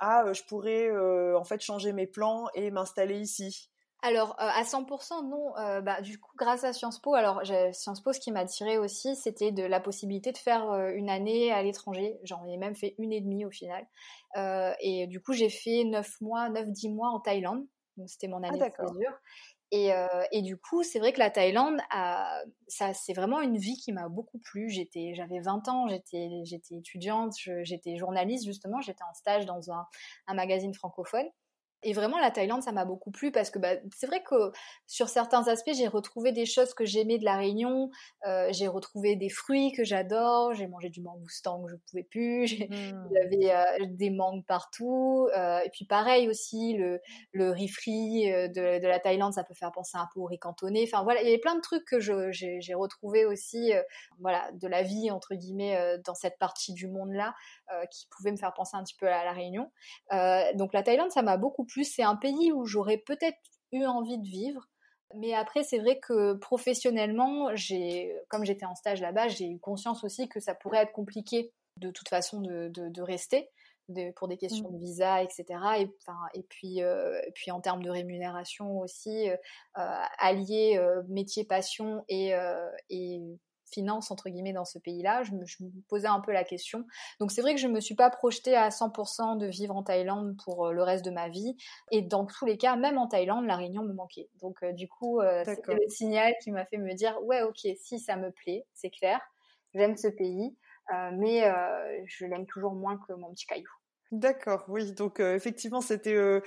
[0.00, 0.90] ah, je pourrais
[1.34, 3.68] en fait changer mes plans et m'installer ici
[4.04, 5.52] alors à 100% non.
[5.82, 7.40] bah, du coup, grâce à Sciences Po, alors
[7.72, 11.52] Sciences Po, ce qui m'a attiré aussi, c'était de la possibilité de faire une année
[11.52, 12.18] à l'étranger.
[12.24, 13.86] J'en ai même fait une et demie au final.
[14.80, 17.64] et du coup, j'ai fait 9 mois, 9-10 mois en Thaïlande.
[17.96, 19.12] Donc c'était mon année ah, de césure.
[19.74, 19.90] Et,
[20.32, 23.90] et, du coup, c'est vrai que la Thaïlande, a, ça, c'est vraiment une vie qui
[23.92, 24.68] m'a beaucoup plu.
[24.68, 27.32] J'étais, j'avais 20 ans, j'étais, j'étais étudiante,
[27.62, 29.86] j'étais journaliste justement, j'étais en stage dans un,
[30.26, 31.26] un magazine francophone.
[31.82, 34.52] Et vraiment, la Thaïlande, ça m'a beaucoup plu parce que bah, c'est vrai que
[34.86, 37.90] sur certains aspects, j'ai retrouvé des choses que j'aimais de la Réunion.
[38.26, 40.54] Euh, j'ai retrouvé des fruits que j'adore.
[40.54, 42.46] J'ai mangé du mangoustan que je pouvais plus.
[43.12, 43.82] J'avais mmh.
[43.82, 45.28] euh, des mangues partout.
[45.36, 47.00] Euh, et puis pareil aussi, le,
[47.32, 50.38] le riz frit de, de, la Thaïlande, ça peut faire penser un peu au riz
[50.38, 50.84] cantonné.
[50.84, 53.72] Enfin voilà, il y avait plein de trucs que j'ai retrouvé aussi,
[54.20, 57.34] voilà, de la vie entre guillemets dans cette partie du monde là,
[57.90, 59.70] qui pouvaient me faire penser un petit peu à la Réunion.
[60.54, 63.38] donc la Thaïlande, ça m'a beaucoup plus, c'est un pays où j'aurais peut-être
[63.72, 64.68] eu envie de vivre.
[65.14, 70.04] Mais après, c'est vrai que professionnellement, j'ai, comme j'étais en stage là-bas, j'ai eu conscience
[70.04, 73.48] aussi que ça pourrait être compliqué de toute façon de, de, rester
[74.16, 74.74] pour des questions mmh.
[74.74, 75.44] de visa, etc.
[75.78, 79.36] Et, enfin, et puis, euh, puis en termes de rémunération aussi, euh,
[80.18, 82.32] allier euh, métier, passion et,
[82.90, 83.20] et
[83.72, 85.22] finance entre guillemets dans ce pays-là.
[85.22, 85.44] Je me,
[85.88, 86.86] posais un peu la question.
[87.20, 90.36] Donc c'est vrai que je me suis pas projetée à 100% de vivre en Thaïlande
[90.44, 91.56] pour euh, le reste de ma vie.
[91.90, 94.28] Et dans tous les cas, même en Thaïlande, la Réunion me manquait.
[94.40, 97.66] Donc euh, du coup, euh, c'était le signal qui m'a fait me dire ouais ok
[97.76, 99.20] si ça me plaît, c'est clair,
[99.74, 100.56] j'aime ce pays,
[101.12, 101.50] mais
[102.06, 103.70] je l'aime toujours moins que mon petit caillou.
[104.12, 104.92] D'accord, oui.
[104.92, 106.40] Donc euh, effectivement, c'était euh,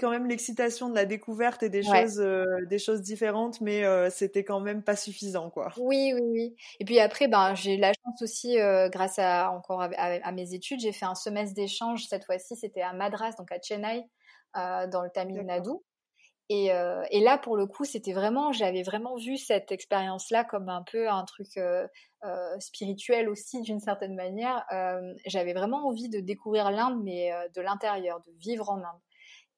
[0.00, 4.42] quand même l'excitation de la découverte et des choses, euh, des choses différentes, mais c'était
[4.42, 5.68] quand même pas suffisant, quoi.
[5.76, 6.56] Oui, oui, oui.
[6.80, 8.56] Et puis après, ben j'ai eu la chance aussi,
[8.90, 12.06] grâce à encore à, mes études, j'ai fait un semestre d'échange.
[12.08, 14.02] Cette fois-ci, c'était à Madras, donc à Chennai,
[14.54, 15.70] dans le Tamil Nadu.
[16.48, 16.66] Et,
[17.10, 21.08] et, là, pour le coup, c'était vraiment, j'avais vraiment vu cette expérience-là comme un peu
[21.08, 21.86] un truc euh,
[22.24, 24.64] euh, spirituel aussi, d'une certaine manière.
[24.72, 29.00] Euh, j'avais vraiment envie de découvrir l'Inde, mais de l'intérieur, de vivre en Inde.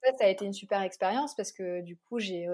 [0.04, 2.46] Ça, ça a été une super expérience parce que du coup, j'ai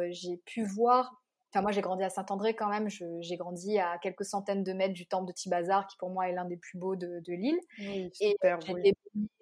[0.47, 1.20] pu voir
[1.53, 2.89] Enfin, moi, j'ai grandi à Saint-André quand même.
[2.89, 6.33] J'ai grandi à quelques centaines de mètres du temple de Tibazar, qui pour moi est
[6.33, 7.59] l'un des plus beaux de, l'île.
[7.79, 8.95] Oui, super, et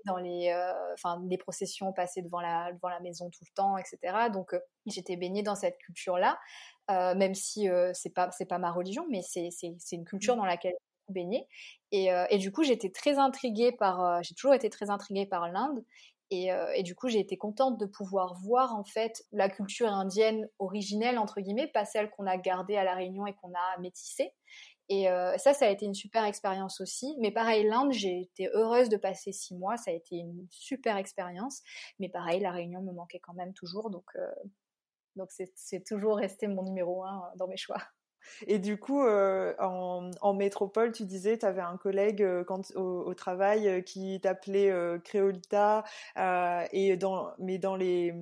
[0.07, 3.77] dans les, euh, enfin, des processions passées devant la, devant la maison tout le temps,
[3.77, 4.31] etc.
[4.33, 6.39] Donc, euh, j'étais baignée dans cette culture-là,
[6.91, 9.51] euh, même si c'est pas, c'est pas ma religion, mais c'est,
[9.93, 10.39] une culture mmh.
[10.39, 10.75] dans laquelle
[11.09, 11.47] j'ai baigné.
[11.93, 15.85] Et, et du coup, j'étais très intriguée par, j'ai toujours été très intriguée par l'Inde.
[16.33, 20.49] Euh, et, du coup, j'ai été contente de pouvoir voir en fait la culture indienne
[20.59, 24.35] originelle entre guillemets, pas celle qu'on a gardée à la Réunion et qu'on a métissée.
[24.91, 27.15] Et euh, ça, ça a été une super expérience aussi.
[27.21, 29.77] Mais pareil, l'Inde, j'ai été heureuse de passer six mois.
[29.77, 31.63] Ça a été une super expérience.
[31.99, 33.91] Mais pareil, la Réunion me manquait quand même toujours.
[33.91, 34.31] Donc, euh,
[35.17, 37.83] donc c'est toujours resté mon numéro un dans mes choix.
[38.47, 43.15] Et du coup, euh, en, métropole, tu disais, tu avais un collègue euh, quand, au,
[43.15, 44.73] travail euh, qui t'appelait
[45.05, 45.85] Créolita,
[46.73, 48.15] et dans, mais dans les,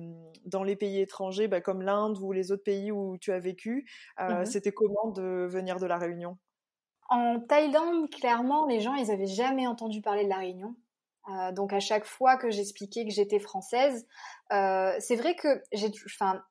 [0.45, 3.85] dans les pays étrangers, bah, comme l'Inde ou les autres pays où tu as vécu,
[4.19, 6.37] mmh c'était comment de venir de la Réunion?
[7.09, 10.75] En Thaïlande, clairement, les gens, ils n'avaient jamais entendu parler de la Réunion.
[11.29, 14.07] Euh, donc à chaque fois que j'expliquais que j'étais française,
[14.53, 15.61] euh, c'est vrai que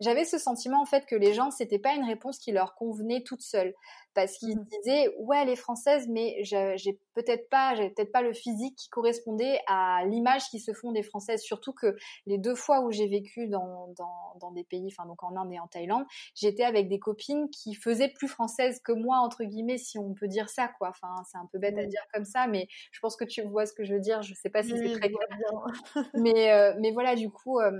[0.01, 3.23] j'avais ce sentiment en fait que les gens c'était pas une réponse qui leur convenait
[3.23, 3.75] toute seule
[4.17, 4.67] parce qu'ils mmh.
[4.83, 8.89] disaient ouais elle est française mais j'ai peut-être pas j'ai peut-être pas le physique qui
[8.89, 11.43] correspondait à l'image qui se font des françaises.
[11.43, 15.23] Surtout que les deux fois où j'ai vécu dans, dans, dans des pays enfin donc
[15.23, 19.19] en Inde et en Thaïlande j'étais avec des copines qui faisaient plus françaises que moi
[19.19, 20.89] entre guillemets si on peut dire ça quoi.
[20.89, 23.67] Enfin c'est un peu bête à dire comme ça mais je pense que tu vois
[23.67, 24.23] ce que je veux dire.
[24.23, 26.07] Je sais pas si c'est très clair.
[26.15, 27.71] mais euh, mais voilà du coup euh,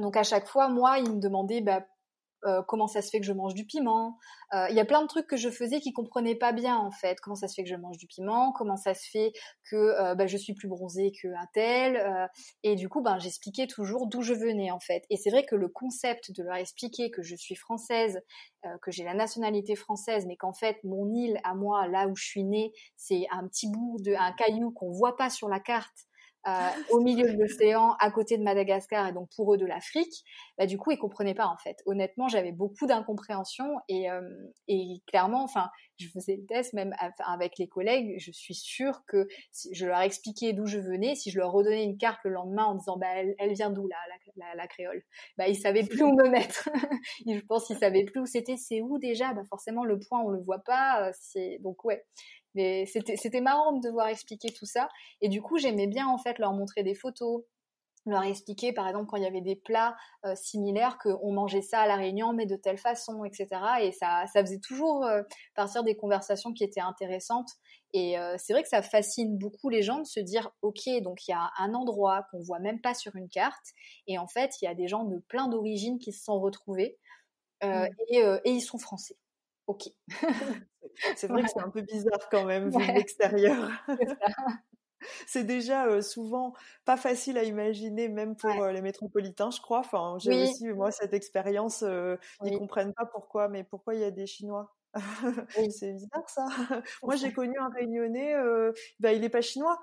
[0.00, 1.86] donc à chaque fois, moi, ils me demandaient bah,
[2.46, 4.18] euh, comment ça se fait que je mange du piment.
[4.52, 6.90] Euh, il y a plein de trucs que je faisais qui comprenaient pas bien en
[6.90, 7.18] fait.
[7.20, 8.52] Comment ça se fait que je mange du piment?
[8.52, 9.32] Comment ça se fait
[9.70, 12.28] que euh, bah, je suis plus bronzée qu'un tel?
[12.62, 15.04] Et du coup, ben j'expliquais toujours d'où je venais en fait.
[15.10, 18.20] Et c'est vrai que le concept de leur expliquer que je suis française,
[18.82, 22.24] que j'ai la nationalité française, mais qu'en fait mon île à moi, là où je
[22.24, 26.06] suis née, c'est un petit bout de un caillou qu'on voit pas sur la carte
[26.90, 30.24] au milieu de l'océan, à côté de Madagascar et donc pour eux de l'Afrique,
[30.58, 31.78] bah, du coup ils comprenaient pas en fait.
[31.86, 34.20] Honnêtement, j'avais beaucoup d'incompréhension et, euh,
[34.68, 38.16] et clairement, enfin, je faisais le test même avec les collègues.
[38.18, 41.84] Je suis sûre que si je leur expliquais d'où je venais, si je leur redonnais
[41.84, 44.66] une carte le lendemain en disant bah elle, elle vient d'où là la, la, la,
[44.66, 45.02] créole,
[45.38, 46.68] bah ils savaient plus où me mettre.
[47.26, 48.56] je pense qu'ils savaient plus où c'était.
[48.56, 49.32] C'est où déjà?
[49.32, 51.08] Bah forcément le point on le voit pas.
[51.08, 52.04] Euh, c'est donc ouais.
[52.54, 54.88] Mais c'était marrant de devoir expliquer tout ça.
[55.20, 57.42] Et du coup, j'aimais bien en fait leur montrer des photos,
[58.06, 61.80] leur expliquer par exemple quand il y avait des plats euh, similaires qu'on mangeait ça
[61.80, 63.48] à la Réunion mais de telle façon etc
[63.80, 65.22] et ça ça faisait toujours euh,
[65.54, 67.50] partir des conversations qui étaient intéressantes
[67.92, 71.26] et euh, c'est vrai que ça fascine beaucoup les gens de se dire ok donc
[71.26, 73.72] il y a un endroit qu'on voit même pas sur une carte
[74.06, 76.98] et en fait il y a des gens de plein d'origines qui se sont retrouvés
[77.62, 77.86] mmh.
[78.10, 79.16] et, et ils sont français
[79.66, 79.82] ok
[81.16, 83.70] c'est vrai que c'est un peu bizarre quand même, vu l'extérieur.
[85.26, 89.80] c'est déjà souvent pas facile à imaginer, même pour les métropolitains, je crois.
[89.80, 91.82] Enfin, j'ai aussi, moi, cette expérience.
[91.82, 94.74] Ils Ils comprennent pas pourquoi, mais pourquoi il y a des Chinois?
[95.70, 96.46] C'est bizarre ça.
[97.02, 98.34] moi, j'ai connu un Réunionnais,
[99.00, 99.78] bah, il est pas chinois.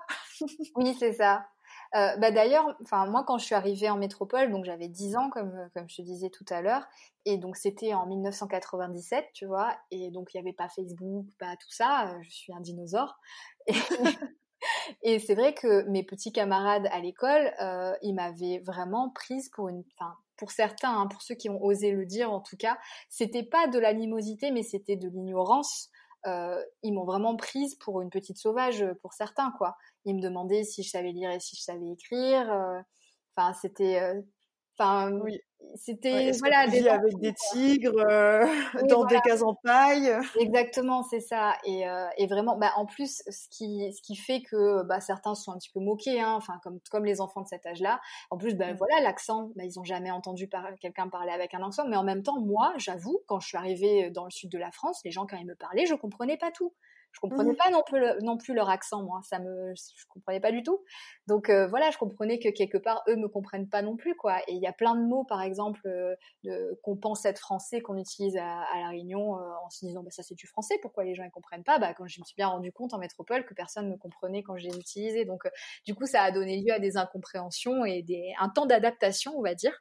[0.76, 1.46] oui, c'est ça.
[1.94, 5.28] Euh, bah d'ailleurs, enfin moi quand je suis arrivée en métropole, donc j'avais 10 ans
[5.28, 6.86] comme comme je te disais tout à l'heure,
[7.26, 11.54] et donc c'était en 1997, tu vois, et donc il n'y avait pas Facebook, pas
[11.56, 12.08] tout ça.
[12.08, 13.18] Euh, je suis un dinosaure.
[15.02, 19.68] Et, c'est vrai que mes petits camarades à l'école, euh, ils m'avaient vraiment prise pour
[19.68, 19.82] une,
[20.36, 22.78] pour certains, hein, pour ceux qui ont osé le dire en tout cas,
[23.08, 25.90] c'était pas de l'animosité, mais c'était de l'ignorance.
[26.26, 29.76] Euh, ils m'ont vraiment prise pour une petite sauvage pour certains quoi.
[30.04, 32.50] Ils me demandaient si je savais lire et si je savais écrire.
[32.52, 32.80] Euh,
[33.36, 34.20] enfin, c'était, euh,
[34.78, 35.40] enfin, oui.
[35.74, 38.46] c'était voilà des avec des tigres euh,
[38.88, 40.12] dans des cases en paille?
[40.38, 41.54] Exactement, c'est ça.
[41.64, 41.84] Et,
[42.18, 45.58] et vraiment, bah, en plus, ce qui, ce qui fait que bah, certains sont un
[45.58, 48.00] petit peu moqués, hein, enfin comme comme les enfants de cet âge-là.
[48.30, 48.76] En plus, bah, mmh.
[48.76, 51.86] voilà, l'accent, bah, ils ont jamais entendu par quelqu'un parler avec un accent.
[51.86, 54.70] Mais en même temps, moi, j'avoue, quand je suis arrivée dans le sud de la
[54.70, 56.74] France, les gens quand ils me parlaient, je comprenais pas tout.
[57.12, 57.56] Je comprenais mmh.
[57.56, 59.20] pas non plus, non plus leur accent, moi.
[59.22, 60.82] Ça me, je comprenais pas du tout.
[61.26, 64.40] Donc euh, voilà, je comprenais que quelque part eux me comprennent pas non plus, quoi.
[64.48, 67.98] Et il y a plein de mots, par exemple, euh, qu'on pense être français, qu'on
[67.98, 70.78] utilise à, la Réunion euh, en se disant, bah ça c'est du français.
[70.80, 71.78] Pourquoi les gens ils comprennent pas?
[71.78, 74.56] Bah quand je me suis bien rendu compte en métropole que personne ne comprenait quand
[74.56, 75.24] je les utilisais.
[75.24, 75.42] Donc
[75.86, 79.42] du coup, ça a donné lieu à des incompréhensions et des, un temps d'adaptation, on
[79.42, 79.78] va dire.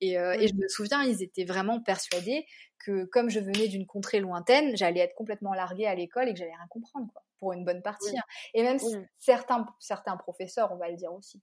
[0.00, 2.46] Et, et, je me souviens, ils étaient vraiment persuadés
[2.78, 6.38] que comme je venais d'une contrée lointaine, j'allais être complètement larguée à l'école et que
[6.38, 8.16] j'allais rien comprendre, quoi, pour une bonne partie.
[8.16, 8.22] Hein.
[8.54, 8.78] Et même
[9.18, 11.42] certains, certains professeurs, on va le dire aussi.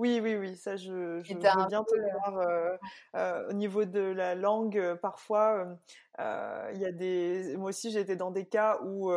[0.00, 2.38] Oui, oui, oui, ça je, je veux bien te euh, voir.
[2.38, 2.76] Euh,
[3.16, 5.78] euh, au niveau de la langue, parfois,
[6.18, 7.54] il y a des.
[7.58, 9.12] Moi aussi, j'ai été dans des cas où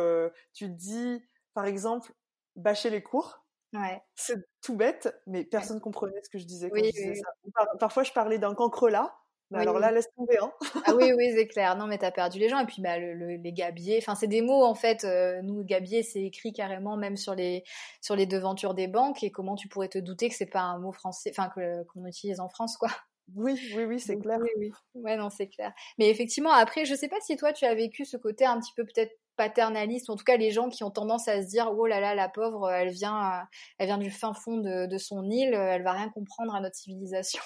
[0.52, 2.12] tu dis, par exemple,
[2.56, 3.43] bâcher les cours.
[3.74, 4.00] Ouais.
[4.14, 7.66] C'est tout bête, mais personne ne comprenait ce que je disais quand je disais ça.
[7.78, 9.14] parfois, je parlais d'un cancrelat
[9.52, 10.36] alors là, laisse tomber.
[10.40, 10.52] Hein.
[10.86, 11.76] ah oui, oui, c'est clair.
[11.76, 12.58] Non, mais t'as perdu les gens.
[12.58, 13.98] Et puis, bah, les gabiers.
[13.98, 15.04] Enfin, c'est des mots, en fait.
[15.04, 17.64] Euh, nous, gabier, c'est écrit carrément même sur les,
[18.00, 19.22] sur les devantures des banques.
[19.22, 21.50] Et comment tu pourrais te douter que c'est pas un mot français, enfin,
[21.92, 22.90] qu'on utilise en France, quoi?
[23.34, 24.38] Oui, oui, oui, c'est clair.
[24.40, 24.72] Oui, oui.
[24.94, 25.72] Ouais, non, c'est clair.
[25.98, 28.72] Mais effectivement, après, je sais pas si toi, tu as vécu ce côté un petit
[28.76, 31.86] peu peut-être paternalistes, en tout cas les gens qui ont tendance à se dire oh
[31.86, 33.46] là là la pauvre, elle vient,
[33.78, 37.42] elle vient du fin fond de, son île, elle va rien comprendre à notre civilisation.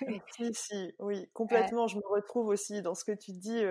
[0.32, 1.86] si si, oui, complètement.
[1.86, 3.62] Je me retrouve aussi dans ce que tu dis.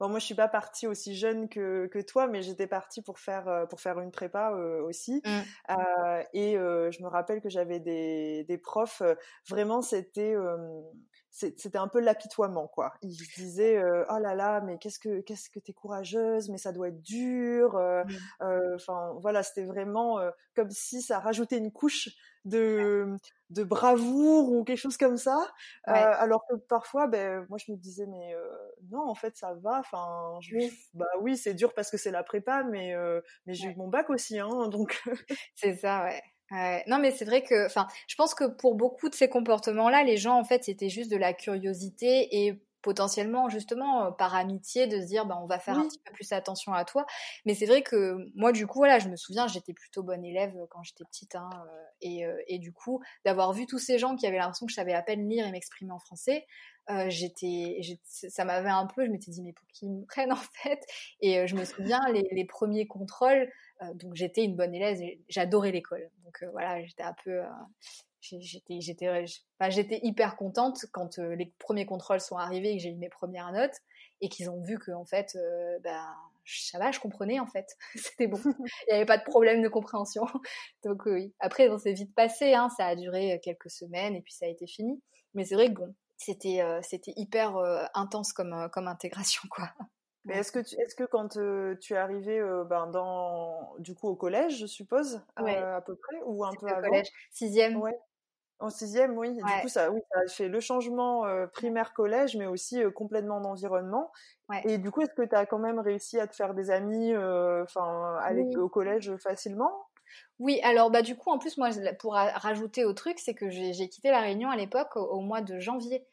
[0.00, 3.18] bon, moi je suis pas partie aussi jeune que, que toi, mais j'étais partie pour
[3.18, 4.50] faire pour faire une prépa
[4.84, 5.22] aussi.
[5.24, 5.72] Mmh.
[6.34, 9.02] et je me rappelle que j'avais des, des profs.
[9.48, 10.34] vraiment, c'était
[11.36, 12.94] c'était un peu l'apitoiement quoi.
[13.02, 16.88] Il disait oh là là mais qu'est-ce que qu'est-ce que t'es courageuse mais ça doit
[16.88, 17.74] être dur.
[17.74, 18.44] Mmh.
[18.74, 20.18] Enfin voilà c'était vraiment
[20.54, 22.08] comme si ça rajoutait une couche
[22.44, 23.16] de
[23.50, 25.52] de bravoure ou quelque chose comme ça.
[25.84, 28.34] alors que parfois ben moi je me disais mais
[28.90, 29.80] non en fait ça va.
[29.80, 30.38] Enfin
[30.94, 32.94] bah oui c'est dur parce que c'est la prépa mais
[33.44, 35.02] mais j'ai eu mon bac aussi hein donc.
[35.54, 39.14] c'est ça ouais non, mais c'est vrai que, enfin, je pense que pour beaucoup de
[39.14, 44.10] ces comportements-là, les gens, en fait, c'était juste de la curiosité et potentiellement, justement, euh,
[44.12, 46.84] par amitié, de se dire, bah, on va faire un petit peu plus attention à
[46.84, 47.04] toi.
[47.44, 50.56] Mais c'est vrai que moi, du coup, voilà, je me souviens, j'étais plutôt bonne élève
[50.56, 54.14] euh, quand j'étais petite, hein, euh, et, et, du coup, d'avoir vu tous ces gens
[54.14, 56.46] qui avaient l'impression que je savais à peine lire et m'exprimer en français,
[56.90, 60.36] euh, j'étais, ça m'avait un peu, je m'étais dit mais pour qui me prennent en
[60.36, 60.80] fait?
[61.20, 63.50] Et je me souviens les, les premiers contrôles,
[63.82, 66.10] euh, donc j'étais une bonne élève, j'adorais l'école.
[66.24, 67.48] Donc euh, voilà, j'étais un peu, euh,
[68.20, 69.24] j'étais, j'étais,
[69.68, 73.52] j'étais hyper contente quand les premiers contrôles sont arrivés et que j'ai eu mes premières
[73.52, 73.76] notes
[74.20, 75.36] et qu'ils ont vu que en fait,
[75.82, 76.02] ben
[76.44, 78.38] ça va, je comprenais en fait, c'était bon,
[78.88, 80.24] il n'y avait pas de problème de compréhension.
[80.84, 81.34] Donc oui.
[81.38, 84.48] Après, on s'est vite passé, hein, ça a duré quelques semaines et puis ça a
[84.48, 85.02] été fini.
[85.34, 87.56] Mais c'est vrai que bon, c'était c'était hyper
[87.94, 89.70] intense comme comme intégration quoi.
[90.24, 91.38] Mais est-ce que, tu, est-ce que quand
[91.80, 96.44] tu es arrivé ben, dans, du coup, au collège, je suppose, à peu près, ou
[96.44, 96.88] un peu avant?
[96.88, 97.80] collège, sixième.
[97.80, 97.96] Ouais.
[98.58, 99.34] En sixième, oui.
[99.34, 104.10] Du coup, ça, oui, ça a fait le changement primaire-collège, mais aussi complètement d'environnement.
[104.64, 107.14] Et du coup, est-ce que tu as quand même réussi à te faire des amis,
[107.16, 109.86] enfin, aller au collège facilement?
[110.38, 113.88] Oui, alors bah du coup en plus moi pour rajouter au truc c'est que j'ai
[113.88, 116.04] quitté la Réunion à l'époque au, mois de janvier.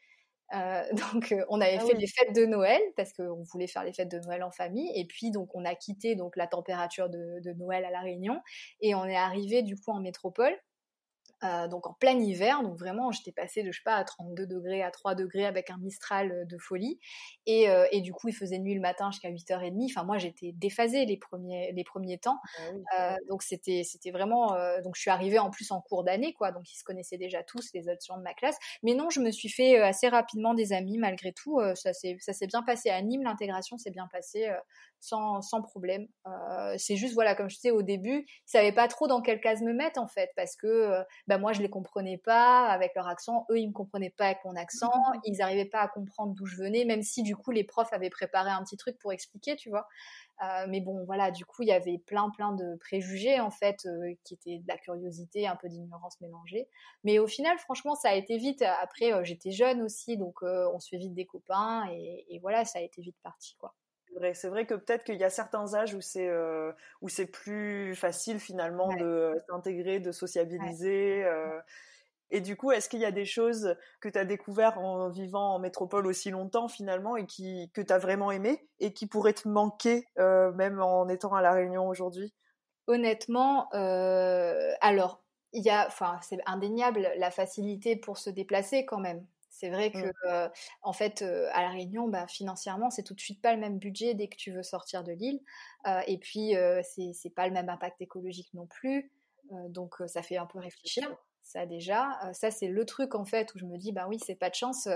[0.54, 0.82] Euh,
[1.14, 3.92] donc euh, on avait ah fait les fêtes de Noël parce qu'on voulait faire les
[3.92, 7.40] fêtes de Noël en famille et puis donc on a quitté donc la température de,
[7.40, 8.40] de Noël à la Réunion
[8.80, 10.54] et on est arrivé du coup en métropole
[11.44, 14.46] euh, donc en plein hiver, donc vraiment j'étais passée de je sais pas à 32
[14.46, 16.98] degrés à 3 degrés avec un Mistral euh, de folie
[17.46, 19.90] et, euh, et du coup il faisait nuit le matin jusqu'à 8h30.
[19.90, 22.38] Enfin moi j'étais déphasée les premiers les premiers temps.
[22.92, 26.52] Ah donc c'était c'était vraiment donc je suis arrivée en plus en cours d'année quoi,
[26.52, 28.56] donc ils se connaissaient déjà tous les autres gens de ma classe.
[28.82, 31.60] Mais non, je me suis fait assez rapidement des amis malgré tout.
[31.74, 34.50] ça s'est ça s'est bien passé à Nîmes, l'intégration s'est bien passée
[35.00, 36.06] sans, sans problème.
[36.78, 39.62] c'est juste voilà comme je disais au début, ils savaient pas trop dans quelle case
[39.62, 43.46] me mettre en fait parce que bah, moi je les comprenais pas avec leur accent,
[43.50, 45.20] eux ils me comprenaient pas avec mon accent, mmh.
[45.24, 48.10] ils n'arrivaient pas à comprendre d'où je venais, même si du coup les profs avaient
[48.10, 49.86] préparé un petit truc pour expliquer, tu vois.
[50.42, 53.86] Euh, mais bon, voilà, du coup, il y avait plein, plein de préjugés, en fait,
[53.86, 56.68] euh, qui étaient de la curiosité, un peu d'ignorance mélangée.
[57.04, 58.62] Mais au final, franchement, ça a été vite.
[58.82, 62.64] Après, euh, j'étais jeune aussi, donc on se fait vite des copains, et, et, voilà,
[62.64, 63.74] ça a été vite parti, quoi.
[64.34, 67.94] C'est vrai que peut-être qu'il y a certains âges où c'est euh, où c'est plus
[67.94, 71.24] facile finalement de s'intégrer, de sociabiliser.
[71.24, 71.60] Euh.
[72.30, 75.54] Et du coup, est-ce qu'il y a des choses que tu as découvert en vivant
[75.54, 79.34] en métropole aussi longtemps finalement et qui que tu as vraiment aimé et qui pourraient
[79.34, 82.34] te manquer euh, même en étant à la Réunion aujourd'hui?
[82.86, 85.22] Honnêtement, alors
[85.52, 89.24] il y a, enfin, c'est indéniable la facilité pour se déplacer quand même.
[89.56, 89.92] C'est vrai mmh.
[89.92, 90.50] que,
[90.82, 94.14] en fait, à La Réunion, bah, financièrement, c'est tout de suite pas le même budget
[94.14, 95.40] dès que tu veux sortir de l'île.
[96.06, 99.12] et puis, c'est pas le même impact écologique non plus.
[99.68, 102.18] donc, ça fait un peu réfléchir ça déjà.
[102.24, 104.50] Euh, ça, c'est le truc en fait où je me dis, bah oui, c'est pas
[104.50, 104.88] de chance.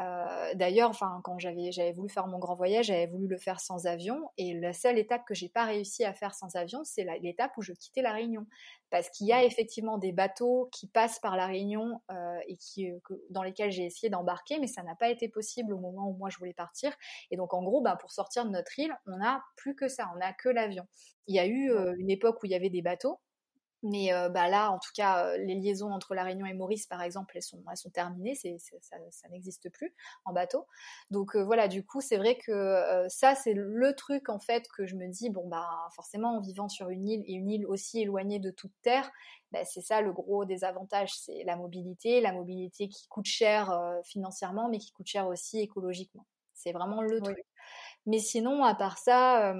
[0.00, 3.60] Euh, d'ailleurs, enfin, quand j'avais, j'avais voulu faire mon grand voyage, j'avais voulu le faire
[3.60, 7.04] sans avion, et la seule étape que j'ai pas réussi à faire sans avion, c'est
[7.20, 8.46] l'étape où je quittais la Réunion,
[8.90, 12.90] parce qu'il y a effectivement des bateaux qui passent par la Réunion euh, et qui,
[13.30, 16.30] dans lesquels j'ai essayé d'embarquer, mais ça n'a pas été possible au moment où moi
[16.30, 16.92] je voulais partir.
[17.30, 20.10] Et donc en gros, bah, pour sortir de notre île, on n'a plus que ça,
[20.14, 20.86] on n'a que l'avion.
[21.26, 23.20] Il y a eu une époque où il y avait des bateaux
[23.82, 27.36] mais bah là, en tout cas, les liaisons entre La Réunion et Maurice, par exemple,
[27.36, 30.66] elles sont, elles sont terminées, c'est, ça, ça n'existe plus en bateau.
[31.10, 34.96] Donc voilà, du coup, c'est vrai que ça, c'est le truc, en fait, que je
[34.96, 38.38] me dis, bon, bah forcément, en vivant sur une île, et une île aussi éloignée
[38.38, 39.10] de toute terre,
[39.52, 44.68] bah, c'est ça le gros désavantage, c'est la mobilité, la mobilité qui coûte cher financièrement,
[44.68, 46.26] mais qui coûte cher aussi écologiquement.
[46.54, 47.44] C'est vraiment le truc.
[48.06, 49.54] Mais sinon, à part ça...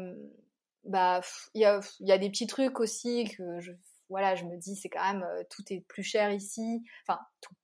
[0.84, 1.20] bah,
[1.54, 3.72] il y a, y a, des petits trucs aussi que je
[4.10, 6.82] voilà, je me dis c'est quand même tout est plus cher ici.
[7.06, 7.54] Enfin, tout,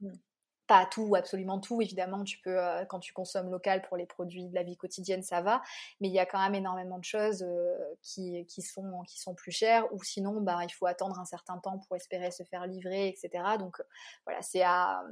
[0.66, 1.80] pas tout, absolument tout.
[1.80, 5.22] Évidemment, tu peux, euh, quand tu consommes local pour les produits de la vie quotidienne,
[5.22, 5.62] ça va.
[6.01, 9.34] Mais il y a quand même énormément de choses euh, qui, qui, sont, qui sont
[9.34, 9.92] plus chères.
[9.92, 13.30] Ou sinon, bah, il faut attendre un certain temps pour espérer se faire livrer, etc.
[13.59, 13.80] Donc
[14.24, 15.03] voilà, c'est à,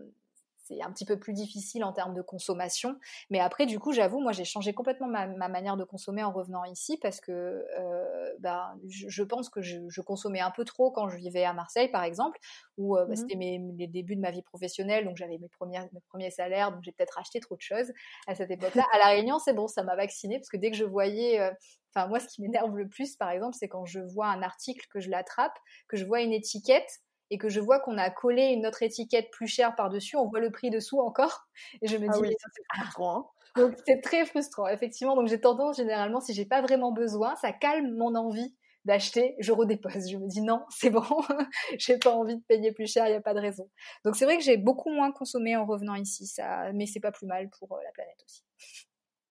[0.65, 2.99] c'est un petit peu plus difficile en termes de consommation.
[3.31, 6.65] Mais après, du coup, j'avoue, moi, j'ai changé complètement ma, manière de consommer en revenant
[6.65, 7.33] ici parce que
[7.79, 11.89] euh, bah, je, pense que je, consommais un peu trop quand je vivais à Marseille,
[11.89, 12.39] par exemple,
[12.79, 15.81] où euh, bah, mmh c'était les débuts de ma vie professionnelle, donc j'avais mes premiers,
[15.93, 17.93] mes premiers salaires, donc j'ai peut-être acheté trop de choses
[18.27, 18.85] à cette époque-là.
[18.93, 21.41] à La Réunion, c'est bon, ça m'a vacciné parce que dès que je voyais...
[21.41, 21.51] Euh,
[21.95, 24.87] enfin, moi, ce qui m'énerve le plus, par exemple, c'est quand je vois un article,
[24.91, 25.57] que je l'attrape,
[25.89, 27.01] que je vois une étiquette
[27.31, 30.41] et que je vois qu'on a collé une autre étiquette plus chère par-dessus, on voit
[30.41, 31.47] le prix dessous encore,
[31.83, 32.21] et je me ah dis...
[32.21, 33.19] oui, c'est frustrant.
[33.19, 33.27] Hein.
[33.57, 35.15] donc c'est très frustrant, effectivement.
[35.17, 38.55] Donc j'ai tendance, généralement, si j'ai pas vraiment besoin, ça calme mon envie
[38.85, 40.11] d'acheter, je redépose.
[40.11, 41.03] Je me dis non, c'est bon,
[41.79, 43.69] j'ai pas envie de payer plus cher, il n'y a pas de raison.
[44.05, 47.13] Donc c'est vrai que j'ai beaucoup moins consommé en revenant ici, ça, mais c'est pas
[47.13, 48.43] plus mal pour euh, la planète aussi.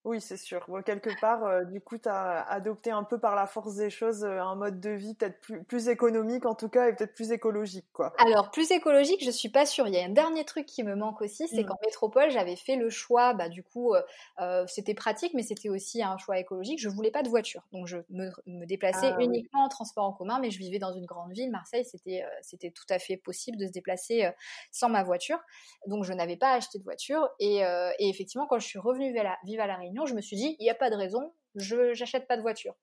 [0.05, 0.65] Oui, c'est sûr.
[0.85, 4.25] quelque part, euh, du coup, tu as adopté un peu par la force des choses
[4.25, 7.31] euh, un mode de vie peut-être plus, plus, économique en tout cas et peut-être plus
[7.31, 8.13] écologique, quoi.
[8.17, 9.87] Alors, plus écologique, je suis pas sûre.
[9.87, 11.67] Il y a un dernier truc qui me manque aussi, c'est mmh.
[11.67, 13.93] qu'en métropole, j'avais fait le choix, bah, du coup,
[14.41, 16.81] euh, c'était pratique, mais c'était aussi un choix écologique.
[16.81, 17.61] Je voulais pas de voiture.
[17.71, 20.91] Donc, je me, me déplaçais ah uniquement en transport en commun, mais je vivais dans
[20.91, 24.29] une grande ville, Marseille, c'était c'était tout à fait possible de se déplacer
[24.71, 25.39] sans ma voiture.
[25.87, 27.29] Donc, je n'avais pas acheté de voiture.
[27.39, 27.59] Et,
[27.99, 29.13] et effectivement, quand je suis revenue
[29.45, 31.97] vivre à La Réunion, je me suis dit, il n'y a pas de raison, je
[31.99, 32.75] n'achète pas de voiture.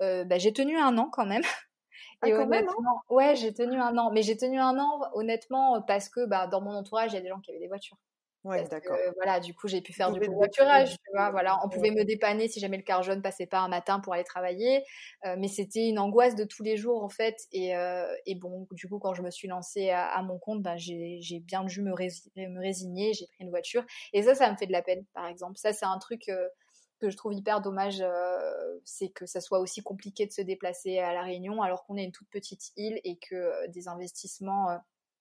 [0.00, 1.42] Euh, bah, j'ai tenu un an quand même.
[2.22, 4.12] Ah, Et honnêtement, ouais, j'ai tenu un an.
[4.12, 7.20] Mais j'ai tenu un an, honnêtement, parce que bah, dans mon entourage, il y a
[7.20, 7.96] des gens qui avaient des voitures.
[8.44, 8.96] Ouais, d'accord.
[9.14, 11.30] Voilà, du coup, j'ai pu faire du covoiturage, tu vois.
[11.30, 14.14] Voilà, on pouvait me dépanner si jamais le car jaune passait pas un matin pour
[14.14, 14.82] aller travailler.
[15.24, 17.36] Euh, mais c'était une angoisse de tous les jours, en fait.
[17.52, 20.76] Et, euh, et bon, du coup, quand je me suis lancée à, mon compte, ben,
[20.76, 23.12] j'ai bien dû me, me résigner.
[23.14, 23.84] J'ai pris une voiture.
[24.12, 25.56] Et ça, ça me fait de la peine, par exemple.
[25.56, 26.48] Ça, c'est un truc euh,
[26.98, 28.02] que je trouve hyper dommage,
[28.84, 32.04] c'est que ça soit aussi compliqué de se déplacer à La Réunion alors qu'on est
[32.04, 34.68] une toute petite île et que des investissements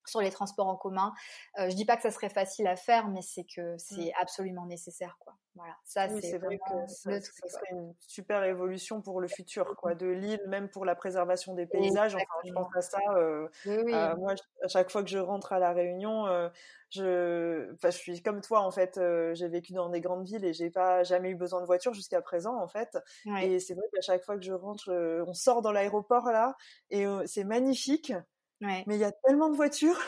[0.06, 1.14] sur les transports en commun.
[1.60, 4.22] Euh, je dis pas que ça serait facile à faire, mais c'est que c'est mmh.
[4.22, 5.36] absolument nécessaire, quoi.
[5.56, 10.08] Voilà, ça c'est vrai que ça, serait une super évolution pour le futur, quoi, de
[10.08, 12.16] l'île, même pour la préservation des paysages.
[12.16, 13.00] Enfin, je pense à ça.
[13.16, 16.48] Euh, euh, moi, à chaque fois que je rentre à la Réunion, euh,
[16.90, 18.98] je, enfin, je suis comme toi en fait.
[19.34, 22.22] j'ai vécu dans des grandes villes et j'ai pas jamais eu besoin de voiture jusqu'à
[22.22, 22.98] présent en fait.
[23.42, 24.90] Et c'est vrai qu'à chaque fois que je rentre,
[25.28, 26.56] on sort dans l'aéroport là
[26.92, 28.14] et c'est magnifique.
[28.62, 30.00] Mais il y a tellement de voitures.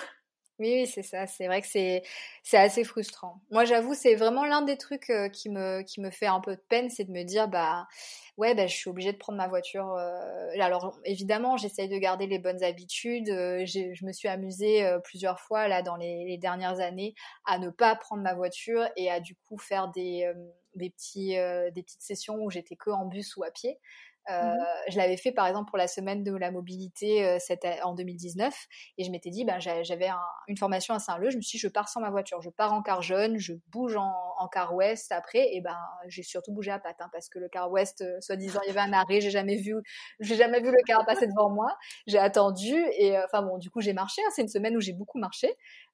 [0.60, 1.26] Oui, c'est ça.
[1.26, 2.04] C'est vrai que c'est
[2.44, 3.42] c'est assez frustrant.
[3.50, 6.56] Moi, j'avoue, c'est vraiment l'un des trucs euh, qui me qui me fait un peu
[6.56, 7.88] de peine, c'est de me dire bah
[8.38, 9.92] ouais, bah, je suis obligée de prendre ma voiture.
[9.96, 13.30] Euh, alors évidemment, j'essaye de garder les bonnes habitudes.
[13.30, 17.70] Euh, je me suis amusée plusieurs fois là dans les, les, dernières années à ne
[17.72, 20.32] pas prendre ma voiture et à du coup faire des
[20.76, 21.36] des petits
[21.74, 23.80] des petites sessions où j'étais que en bus ou à pied.
[24.30, 24.54] Mmh euh,
[24.90, 27.38] je l'avais fait par exemple pour la semaine de la mobilité euh,
[27.84, 28.54] en 2019
[28.98, 30.10] et je m'étais dit ben j'avais
[30.48, 32.74] une formation à Saint-Leu, je me suis dit je pars sans ma voiture, je pars
[32.74, 34.14] en car jeune, je bouge en,
[34.52, 37.72] car ouest après et ben j'ai surtout bougé à pattes hein, parce que le car
[37.72, 39.76] ouest euh, soi-disant il y avait un arrêt, j'ai jamais vu
[40.20, 41.76] j'ai jamais vu le car passer devant moi,
[42.08, 44.94] j'ai attendu et enfin bon du coup j'ai marché, hein, c'est une semaine où j'ai
[44.94, 45.54] beaucoup marché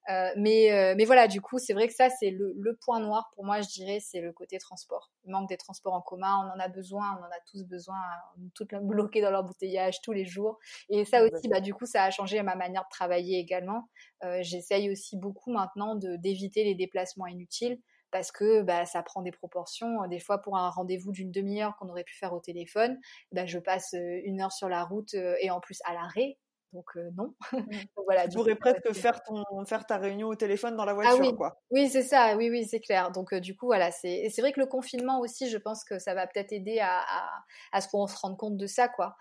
[0.09, 2.99] euh, mais, euh, mais voilà, du coup, c'est vrai que ça, c'est le, le, point
[2.99, 5.11] noir pour moi, je dirais, c'est le côté transport.
[5.25, 7.97] Il manque des transports en commun, on en a besoin, on en a tous besoin,
[8.37, 10.57] on est tous bloqués dans l'embouteillage tous les jours.
[10.89, 13.89] Et ça aussi, bah, du coup, ça a changé ma manière de travailler également.
[14.23, 17.79] Euh, J'essaye aussi beaucoup maintenant d'éviter les déplacements inutiles
[18.11, 20.07] parce que bah, ça prend des proportions.
[20.07, 22.97] Des fois, pour un rendez-vous d'une demi-heure qu'on aurait pu faire au téléphone,
[23.31, 26.39] bah, je passe une heure sur la route et en plus à l'arrêt
[26.73, 27.33] donc non.
[27.51, 27.57] Mmh.
[28.05, 31.19] voilà, tu pourrais presque faire ton faire ta réunion au téléphone dans la ah voiture,
[31.19, 31.35] oui.
[31.35, 31.61] quoi.
[31.71, 32.35] Oui, c'est ça.
[32.37, 33.11] Oui, oui, c'est clair.
[33.11, 36.13] Donc du coup, voilà, c'est c'est vrai que le confinement aussi, je pense que ça
[36.13, 39.15] va peut-être aider à, à, à ce qu'on se rende compte de ça, quoi.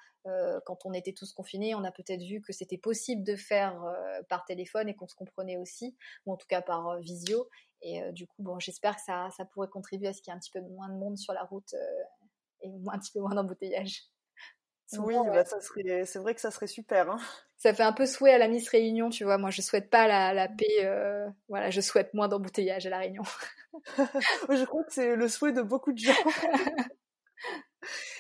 [0.67, 3.83] Quand on était tous confinés, on a peut-être vu que c'était possible de faire
[4.29, 5.97] par téléphone et qu'on se comprenait aussi,
[6.27, 7.49] ou en tout cas par visio.
[7.81, 10.37] Et du coup, bon, j'espère que ça, ça pourrait contribuer à ce qu'il y ait
[10.37, 11.75] un petit peu moins de monde sur la route
[12.61, 14.03] et un petit peu moins d'embouteillage
[14.99, 17.11] oui, bah, ça serait, c'est vrai que ça serait super.
[17.11, 17.19] Hein.
[17.59, 19.37] Ça fait un peu souhait à la Miss Réunion, tu vois.
[19.37, 20.85] Moi, je souhaite pas la, la paix.
[20.85, 23.25] Euh, voilà, je souhaite moins d'embouteillage à la Réunion.
[24.49, 26.13] je crois que c'est le souhait de beaucoup de gens.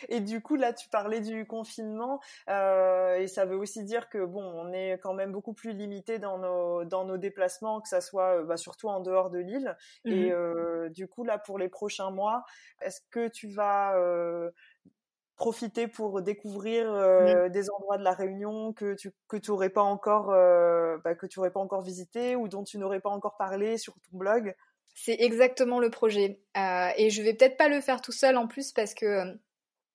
[0.08, 4.24] Et du coup, là, tu parlais du confinement, euh, et ça veut aussi dire que
[4.24, 8.00] bon, on est quand même beaucoup plus limité dans nos dans nos déplacements, que ça
[8.00, 9.76] soit bah, surtout en dehors de l'île.
[10.04, 12.44] Et mmh euh, du coup, là, pour les prochains mois,
[12.80, 13.94] est-ce que tu vas
[15.38, 17.48] profiter pour découvrir mmh.
[17.48, 21.38] des endroits de la Réunion que tu que tu aurais pas encore bah, que tu
[21.38, 24.54] aurais pas encore visité ou dont tu n'aurais pas encore parlé sur ton blog?
[24.94, 26.40] C'est exactement le projet.
[26.54, 29.38] et je vais peut-être pas le faire tout seul en plus parce que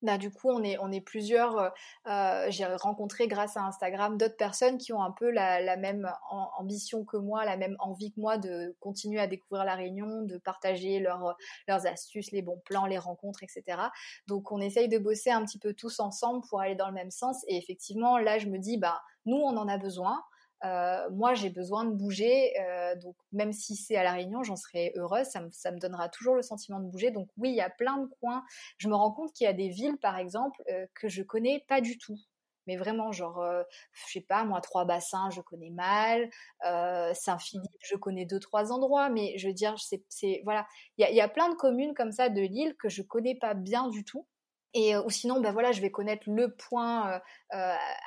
[0.04, 1.58] bah, du coup, on est, plusieurs.
[1.58, 1.70] Euh,
[2.08, 6.12] euh, j'ai rencontré grâce à Instagram d'autres personnes qui ont un peu la, même
[6.58, 10.38] ambition que moi, la même envie que moi de continuer à découvrir la Réunion, de
[10.38, 13.80] partager leurs astuces, les bons plans, les rencontres, etc.
[14.28, 17.12] Donc, on essaye de bosser un petit peu tous ensemble pour aller dans le même
[17.12, 17.44] sens.
[17.48, 20.22] Et effectivement, là, je me dis, bah, nous, on en a besoin.
[20.64, 22.54] Euh, moi, j'ai besoin de bouger.
[22.62, 25.28] Euh, donc, même si c'est à La Réunion, j'en serais heureuse.
[25.28, 27.12] Ça me, donnera toujours le sentiment de bouger.
[27.12, 28.44] Donc, oui, il y a plein de coins.
[28.78, 31.64] Je me rends compte qu'il y a des villes, par exemple, euh, que je connais
[31.68, 32.18] pas du tout.
[32.66, 33.46] Mais vraiment, genre,
[33.92, 36.30] je sais pas, moi, trois bassins, je connais mal.
[37.14, 39.10] Saint-Philippe, je connais deux, trois endroits.
[39.10, 40.66] Mais je veux dire, c'est, voilà.
[40.98, 43.36] Il y a, y a plein de communes comme ça de l'île que je connais
[43.36, 44.26] pas bien du tout.
[44.74, 47.22] Et ou sinon, ben voilà, je vais connaître le point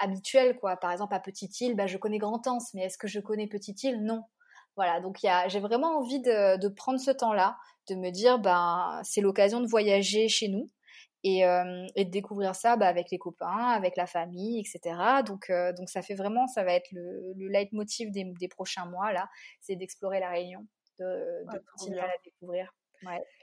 [0.00, 0.76] habituel, quoi.
[0.76, 3.82] Par exemple, à Petite Île, ben, je connais Grand-Anse, mais est-ce que je connais Petite
[3.84, 4.02] Île?
[4.02, 4.24] Non.
[4.76, 7.56] Voilà, donc j'ai vraiment envie de, prendre ce temps-là,
[7.88, 10.70] de me dire, ben c'est l'occasion de voyager chez nous
[11.24, 15.22] et, de découvrir ça ben, avec les copains, avec la famille, etc.
[15.24, 19.12] Donc, donc ça fait vraiment, ça va être le, le leitmotiv des, des prochains mois
[19.12, 20.66] là, c'est d'explorer la Réunion,
[20.98, 22.70] de, de continuer à la découvrir.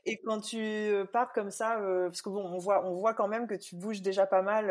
[0.05, 3.47] Et quand tu pars comme ça, parce que bon, on voit, on voit quand même
[3.47, 4.69] que tu bouges déjà pas mal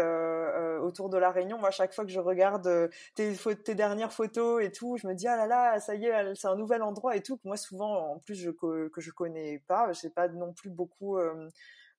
[0.80, 1.58] autour de la Réunion.
[1.58, 5.36] Moi, chaque fois que je regarde tes, dernières photos et tout, je me dis ah
[5.36, 7.36] là là, ça y est, c'est un nouvel endroit et tout.
[7.36, 11.18] Que moi, souvent, en plus, je, que je connais pas, j'ai pas non plus beaucoup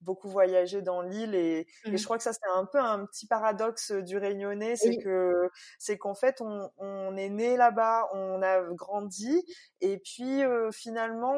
[0.04, 1.98] beaucoup voyagé dans l'île et, et, mmh.
[1.98, 5.50] je crois que ça c'est un peu un petit paradoxe du Réunionnais, c'est que
[5.80, 9.44] c'est qu'en fait on, on, est né là-bas, on a grandi
[9.82, 11.36] et puis euh, finalement,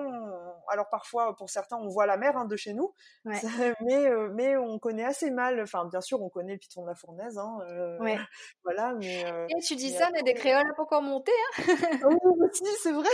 [0.69, 2.93] alors parfois pour certains on voit la mer hein, de chez nous,
[3.81, 5.61] mais euh, mais on connaît assez mal.
[5.61, 8.17] Enfin bien sûr on connaît le piton de la fournaise, hein, euh, ouais.
[8.63, 8.93] voilà.
[8.93, 11.63] Mais et tu dis ça, mais des créoles pas encore monté, hein?
[12.03, 13.09] Oui aussi c'est vrai.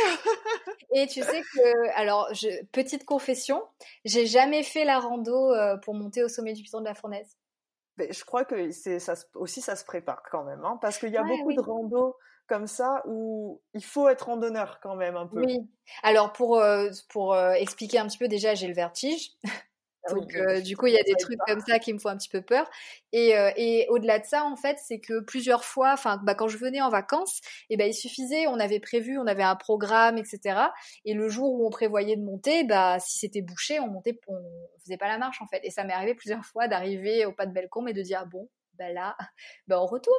[0.93, 3.63] et tu sais que alors je, petite confession,
[4.05, 7.37] j'ai jamais fait la rando euh, pour monter au sommet du piton de la fournaise
[8.09, 11.17] je crois que c'est ça aussi ça se prépare quand même, hein, parce qu'il y
[11.17, 12.15] a beaucoup de rando
[12.47, 15.39] comme ça où il faut être randonneur quand même un peu.
[15.39, 15.59] Oui.
[16.03, 19.31] Alors pour euh, pour euh, expliquer un petit peu déjà, j'ai le vertige.
[20.03, 22.09] Ah Donc, euh, du coup, il y a des trucs comme ça qui me font
[22.09, 22.67] un petit peu peur.
[23.11, 26.47] Et, euh, et au-delà de ça, en fait, c'est que plusieurs fois, enfin, bah, quand
[26.47, 27.39] je venais en vacances,
[27.69, 30.71] et eh ben, il suffisait, on avait prévu, on avait un programme, etc.
[31.05, 34.41] Et le jour où on prévoyait de monter, bah, si c'était bouché, on montait, on
[34.83, 35.61] faisait pas la marche, en fait.
[35.63, 38.49] Et ça m'est arrivé plusieurs fois d'arriver au pas de Bellecombe et de dire, bon,
[38.81, 39.15] bah là,
[39.67, 40.17] bah on retourne.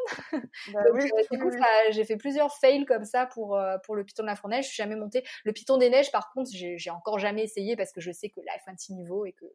[0.72, 0.92] Bah euh,
[1.30, 1.50] du coup,
[1.90, 4.64] j'ai fait plusieurs fails comme ça pour, euh, pour le Python de la Fournaise.
[4.64, 5.24] Je suis jamais montée.
[5.44, 8.40] Le Python des Neiges, par contre, j'ai encore jamais essayé parce que je sais que
[8.40, 9.46] là, il faut un petit niveau et que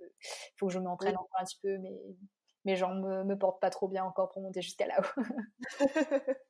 [0.57, 1.77] faut que je m'entraîne encore un petit peu.
[1.77, 1.93] Mais
[2.65, 5.23] mes jambes me, me portent pas trop bien encore pour monter jusqu'à là-haut.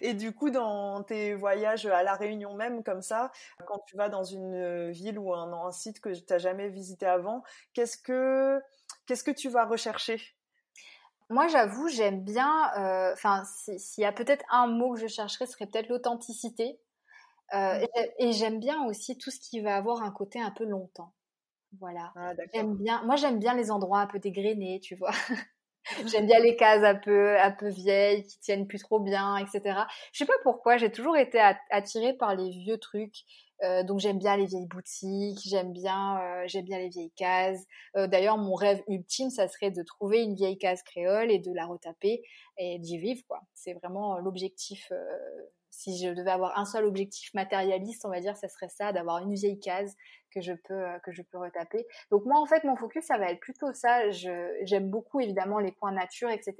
[0.00, 3.30] Et du coup, dans tes voyages à La Réunion même, comme ça,
[3.66, 6.70] quand tu vas dans une euh, ville ou un, un site que tu n'as jamais
[6.70, 7.42] visité avant,
[7.74, 8.58] qu'est-ce que,
[9.06, 10.18] qu'est-ce que tu vas rechercher?
[11.30, 12.70] Moi, j'avoue, j'aime bien.
[12.76, 13.44] Euh, enfin,
[13.78, 16.78] s'il y a peut-être un mot que je chercherais, ce serait peut-être l'authenticité.
[17.54, 17.86] Euh, mmh.
[18.18, 21.14] et, j'aime bien aussi tout ce qui va avoir un côté un peu longtemps.
[21.78, 22.12] Voilà.
[22.16, 23.02] Ah, j'aime bien.
[23.04, 25.12] Moi, j'aime bien les endroits un peu dégrenés, tu vois.
[26.06, 29.80] j'aime bien les cases un peu, un peu vieilles, qui tiennent plus trop bien, etc.
[30.12, 30.78] Je sais pas pourquoi.
[30.78, 33.24] J'ai toujours été attirée par les vieux trucs.
[33.62, 37.64] Euh, donc j'aime bien les vieilles boutiques, j'aime bien, euh, j'aime bien les vieilles cases.
[37.96, 41.52] Euh, d'ailleurs, mon rêve ultime, ça serait de trouver une vieille case créole et de
[41.52, 42.22] la retaper
[42.58, 43.22] et d'y vivre.
[43.28, 43.40] quoi.
[43.54, 44.92] C'est vraiment l'objectif.
[45.70, 49.18] si je devais avoir un seul objectif matérialiste, on va dire, ça serait ça, d'avoir
[49.18, 49.94] une vieille case
[50.32, 51.86] que je peux que je peux retaper.
[52.10, 54.10] Donc moi, en fait, mon focus, ça va être plutôt ça.
[54.10, 56.54] J'aime beaucoup évidemment les coins nature, etc.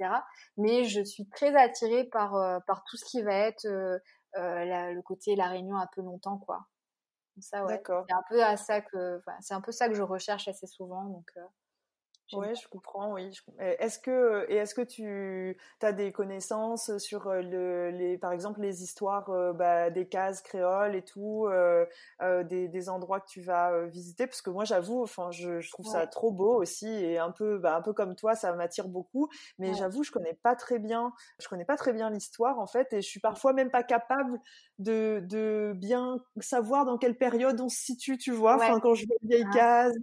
[0.57, 2.31] Mais je suis très attirée par
[2.67, 3.65] par tout ce qui va être
[4.35, 6.67] le côté la Réunion un peu longtemps, quoi.
[7.41, 7.81] Ça, ouais.
[8.07, 11.05] C'est un peu à ça que, c'est un peu ça que je recherche assez souvent.
[11.05, 11.31] Donc,
[12.33, 13.31] euh, oui, je comprends, oui.
[13.59, 18.61] Est-ce que, et est-ce que tu as des connaissances sur euh, le, les, par exemple,
[18.61, 21.85] les histoires euh, bah, des cases créoles et tout, euh,
[22.43, 24.27] des, des, endroits que tu vas visiter?
[24.27, 27.57] Parce que moi, j'avoue, enfin, je, je, trouve ça trop beau aussi et un peu,
[27.57, 29.29] bah, un peu comme toi, ça m'attire beaucoup.
[29.57, 32.93] Mais j'avoue, je connais pas très bien, je connais pas très bien l'histoire en fait,
[32.93, 34.39] et je suis parfois même pas capable
[34.79, 38.55] de, de bien savoir dans quelle période on se situe, tu vois.
[38.55, 39.97] Enfin, quand je vois une vieille case.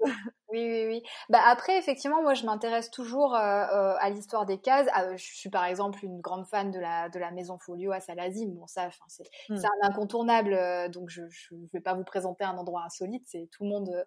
[0.51, 1.03] Oui, oui, oui.
[1.29, 4.87] Bah après, effectivement, moi, je m'intéresse toujours euh, euh, à l'histoire des cases.
[4.95, 8.01] Ah, je suis par exemple une grande fan de la de la maison Folio à
[8.01, 8.55] Salazim.
[8.55, 9.57] Bon, ça, c'est mmh.
[9.57, 10.55] un incontournable.
[10.55, 13.25] Euh, donc, je ne vais pas vous présenter un endroit insolite.
[13.27, 14.07] C'est tout le monde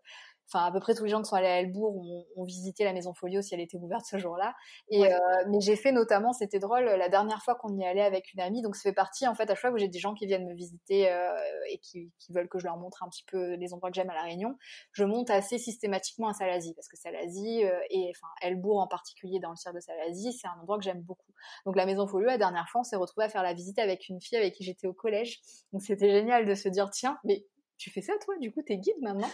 [0.51, 1.95] enfin à peu près tous les gens qui sont allés à Elbourg
[2.35, 4.55] ont, visité la maison Folio si elle était ouverte ce jour-là.
[4.89, 8.33] Et euh, mais j'ai fait notamment, c'était drôle, la dernière fois qu'on y allait avec
[8.33, 10.13] une amie, donc ça fait partie en fait à chaque fois où j'ai des gens
[10.13, 11.31] qui viennent me visiter euh,
[11.69, 14.13] et qui, veulent que je leur montre un petit peu les endroits que j'aime à
[14.13, 14.57] la Réunion,
[14.91, 19.39] je monte assez systématiquement à Salazie parce que Salazie euh, et enfin Elbourg en particulier
[19.39, 21.31] dans le cirque de Salazie, c'est un endroit que j'aime beaucoup.
[21.65, 24.09] Donc la maison Folio, la dernière fois, on s'est retrouvé à faire la visite avec
[24.09, 25.41] une fille avec qui j'étais au collège,
[25.73, 27.45] donc c'était génial de se dire tiens, mais
[27.81, 29.29] tu fais ça toi du coup t'es guide maintenant?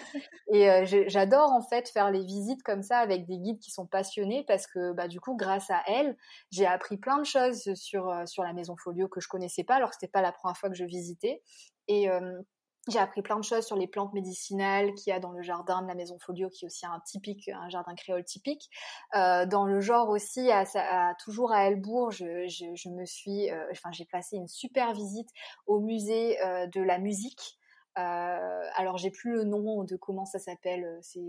[0.54, 3.86] Et euh, j'adore en fait faire les visites comme ça avec des guides qui sont
[3.86, 6.18] passionnés parce que bah du coup grâce à elle
[6.50, 9.76] j'ai appris plein de choses sur euh, sur la maison Folio que je connaissais pas
[9.76, 11.43] alors que c'était pas la première fois que je visitais
[11.89, 12.41] et euh,
[12.88, 15.82] j'ai appris plein de choses sur les plantes médicinales qu'il y a dans le jardin
[15.82, 18.70] de la maison Folio, qui est aussi un typique, un jardin créole typique.
[19.14, 20.50] dans le genre aussi,
[21.22, 23.50] toujours à Elbourg, je, me suis,
[23.91, 25.28] j'ai passé une super visite
[25.66, 26.38] au musée
[26.74, 27.58] de la musique.
[27.98, 30.86] Euh, alors j'ai plus le nom de comment ça s'appelle.
[30.86, 31.20] Euh, c'est,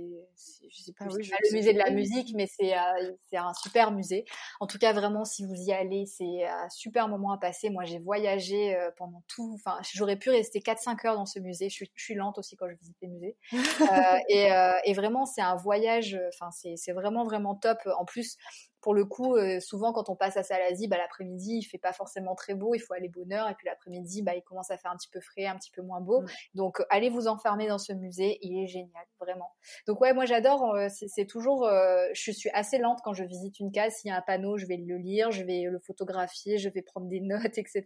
[0.70, 3.90] je sais pas, ah le musée de la musique, mais c'est euh, c'est un super
[3.90, 4.26] musée.
[4.60, 7.70] En tout cas, vraiment, si vous y allez, c'est un super moment à passer.
[7.70, 9.54] Moi, j'ai voyagé pendant tout.
[9.54, 11.68] Enfin, j'aurais pu rester 4-5 heures dans ce musée.
[11.70, 13.36] Je suis, je suis, lente aussi quand je visite les musées.
[14.28, 14.50] et,
[14.84, 16.20] et, vraiment, c'est un voyage.
[16.34, 17.78] Enfin, c'est vraiment vraiment top.
[17.98, 18.36] En plus,
[18.80, 21.92] pour le coup, euh, souvent quand on passe à Salazie, bah, l'après-midi il fait pas
[21.92, 24.76] forcément très beau, il faut aller bonne heure, et puis l'après-midi bah, il commence à
[24.76, 26.24] faire un petit peu frais, un petit peu moins beau.
[26.54, 29.52] Donc allez vous enfermer dans ce musée, il est génial, vraiment.
[29.86, 33.58] Donc ouais, moi j'adore, euh, c'est toujours, euh, je suis assez lente quand je visite
[33.60, 36.58] une case, s'il y a un panneau, je vais le lire, je vais le photographier,
[36.58, 37.82] je vais prendre des notes, etc.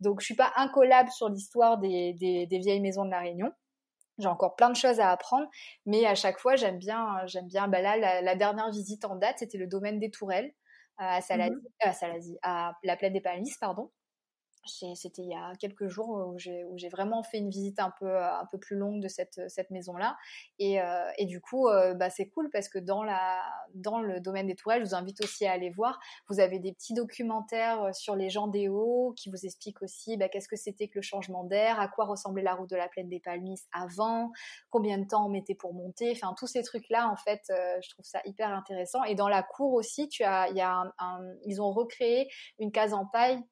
[0.00, 3.50] Donc je suis pas incollable sur l'histoire des, des vieilles maisons de la Réunion.
[4.18, 5.48] J'ai encore plein de choses à apprendre,
[5.86, 7.68] mais à chaque fois, j'aime bien, j'aime bien.
[7.68, 10.52] Bah là, la, dernière visite en date, c'était le domaine des Tourelles
[10.98, 13.90] à Salazie, mmh à, Salazie, à la plaine des Palmis, pardon.
[14.66, 18.46] C'était il y a quelques jours où j'ai vraiment fait une visite un peu, un
[18.50, 20.16] peu plus longue de cette, cette maison-là.
[20.58, 23.42] Et, euh, et, du coup, euh, bah, c'est cool parce que dans, la,
[23.74, 25.98] dans le domaine des tourelles, je vous invite aussi à aller voir.
[26.28, 30.16] Vous avez des petits documentaires euh, sur les gens des hauts qui vous expliquent aussi
[30.16, 32.88] bah, qu'est-ce que c'était que le changement d'air, à quoi ressemblait la route de la
[32.88, 34.30] plaine des Palmis avant,
[34.70, 36.12] combien de temps on mettait pour monter.
[36.12, 39.02] Enfin, tous ces trucs-là, en fait, je trouve ça hyper intéressant.
[39.04, 40.84] Et dans la cour aussi, tu as, y a
[41.44, 43.42] ils ont recréé une case en paille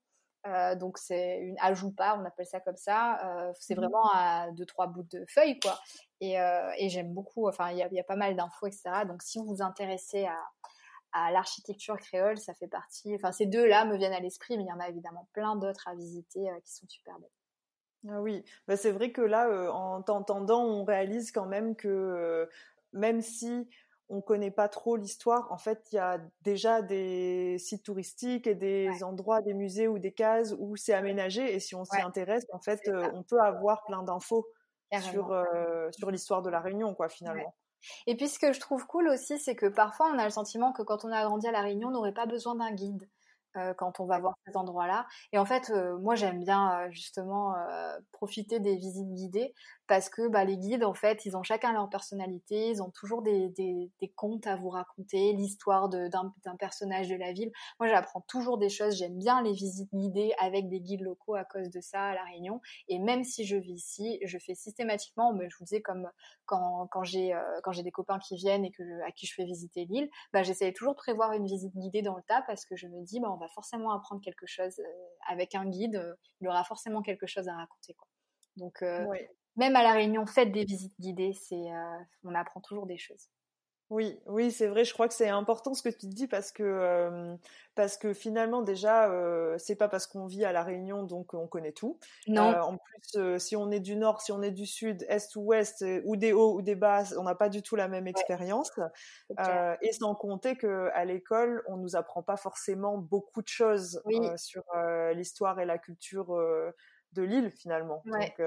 [0.47, 1.57] euh, donc c'est une
[1.97, 3.21] pas on appelle ça comme ça.
[3.25, 5.79] Euh, c'est mmh vraiment à deux trois bouts de feuilles quoi.
[6.21, 7.49] Et, euh, et j'aime beaucoup.
[7.49, 9.05] Enfin, il y a, y a, pas mal d'infos etc.
[9.07, 10.37] Donc si vous vous intéressez à,
[11.13, 13.15] à l'architecture créole, ça fait partie.
[13.15, 15.57] Enfin, ces deux là me viennent à l'esprit, mais il y en a évidemment plein
[15.57, 17.31] d'autres à visiter qui sont super belles.
[18.11, 22.49] Ah oui, bah, c'est vrai que là, en t'entendant, on réalise quand même que
[22.93, 23.69] même si
[24.13, 25.51] on connaît pas trop l'histoire.
[25.51, 29.99] En fait, il y a déjà des sites touristiques et des endroits, des musées ou
[29.99, 31.55] des cases où c'est aménagé.
[31.55, 34.47] Et si on s'y intéresse, en fait, euh, on peut avoir plein d'infos
[35.01, 37.55] sur, euh, sur l'histoire de la Réunion, quoi, finalement.
[38.07, 40.73] Et puis, ce que je trouve cool aussi, c'est que parfois, on a le sentiment
[40.73, 43.09] que quand on a grandi à la Réunion, on n'aurait pas besoin d'un guide.
[43.59, 45.07] Euh, quand on va voir ces endroits-là.
[45.33, 47.55] Et en fait, moi, j'aime bien justement
[48.11, 49.53] profiter des visites guidées
[49.93, 53.21] parce que bah, les guides, en fait, ils ont chacun leur personnalité, ils ont toujours
[53.21, 57.53] des, contes à vous raconter, l'histoire d'un personnage de la ville.
[57.79, 61.45] Moi, j'apprends toujours des choses, j'aime bien les visites guidées avec des guides locaux à
[61.45, 62.63] cause de ça à La Réunion.
[62.89, 66.09] Et même si je vis ici, je fais systématiquement, je vous disais, comme
[66.47, 69.85] quand, euh, quand j'ai des copains qui viennent et que à qui je fais visiter
[69.85, 70.41] l'île, bah,
[70.75, 73.29] toujours de prévoir une visite guidée dans le tas parce que je me dis, bah,
[73.31, 77.27] on va forcément apprendre quelque chose euh, avec un guide, euh, il aura forcément quelque
[77.27, 77.95] chose à raconter.
[78.57, 78.83] Donc,
[79.57, 83.29] même à la Réunion, faites des visites guidées, c'est, euh, on apprend toujours des choses.
[83.91, 84.85] Oui, oui, c'est vrai.
[84.87, 87.37] Je crois que c'est important ce que tu dis parce que euh,
[87.75, 91.47] parce que finalement déjà euh, c'est pas parce qu'on vit à la Réunion donc on
[91.47, 91.99] connaît tout.
[92.27, 92.55] Non.
[92.59, 95.85] en plus, si on est du Nord, si on est du Sud, Est ou Ouest,
[96.07, 98.73] ou des hauts ou des bas, on n'a pas du tout la même expérience.
[99.83, 104.03] et sans compter que à l'école, on nous apprend pas forcément beaucoup de choses
[104.37, 104.65] sur
[105.15, 106.35] l'histoire et la culture
[107.13, 108.03] de l'île finalement.
[108.07, 108.41] Donc,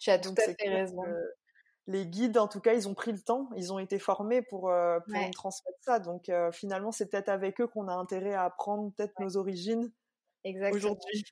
[0.00, 1.04] tu as tout à fait raison.
[1.86, 4.70] Les guides, en tout cas, ils ont pris le temps, ils ont été formés pour,
[4.70, 5.98] euh, pour nous transmettre ça.
[5.98, 9.90] Donc euh, finalement, c'est peut-être avec eux qu'on a intérêt à apprendre peut-être nos origines
[10.44, 11.24] aujourd'hui.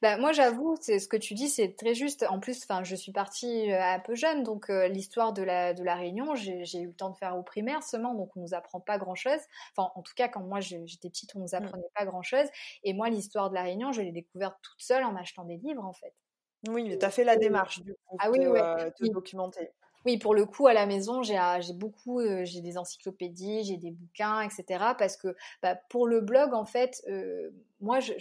[0.00, 2.24] Bah, moi, j'avoue, c'est ce que tu dis, c'est très juste.
[2.28, 5.82] En plus, enfin, je suis partie euh, un peu jeune, donc l'histoire de la de
[5.82, 8.80] la Réunion, j'ai eu le temps de faire au primaire seulement, donc on nous apprend
[8.80, 9.40] pas grand chose.
[9.76, 11.64] Enfin, en tout cas, quand moi j'étais petite, on nous mmh.
[11.64, 12.46] apprenait pas grand chose.
[12.82, 15.84] Et moi, l'histoire de la Réunion, je l'ai découverte toute seule en achetant des livres,
[15.84, 16.14] en fait.
[16.68, 19.70] Oui, tu as fait la démarche du coup, ah, oui, de, te documenter.
[20.04, 21.38] Oui, pour le coup, à la maison, j'ai
[21.74, 24.94] beaucoup, j'ai des encyclopédies, j'ai des bouquins, etc.
[24.98, 27.04] Parce que bah, pour le blog, en fait,
[27.82, 28.12] moi, je,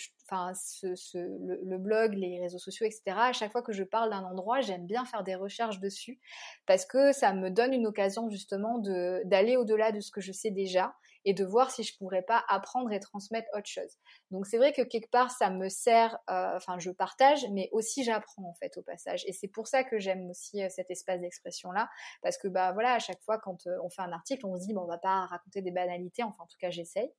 [1.14, 3.02] le, blog, les réseaux sociaux, etc.
[3.08, 6.20] À chaque fois que je parle d'un endroit, j'aime bien faire des recherches dessus
[6.66, 8.80] parce que ça me donne une occasion justement
[9.24, 10.96] d'aller au-delà de ce que je sais déjà
[11.26, 13.98] et de voir si je pourrais pas apprendre et transmettre autre chose.
[14.32, 18.04] Donc c'est vrai que quelque part ça me sert, euh, enfin je partage, mais aussi
[18.04, 19.24] j'apprends en fait au passage.
[19.28, 21.90] Et c'est pour ça que j'aime aussi euh, cet espace d'expression là,
[22.22, 24.66] parce que bah voilà à chaque fois quand euh, on fait un article, on se
[24.66, 27.12] dit bon on va pas raconter des banalités, enfin en tout cas j'essaye.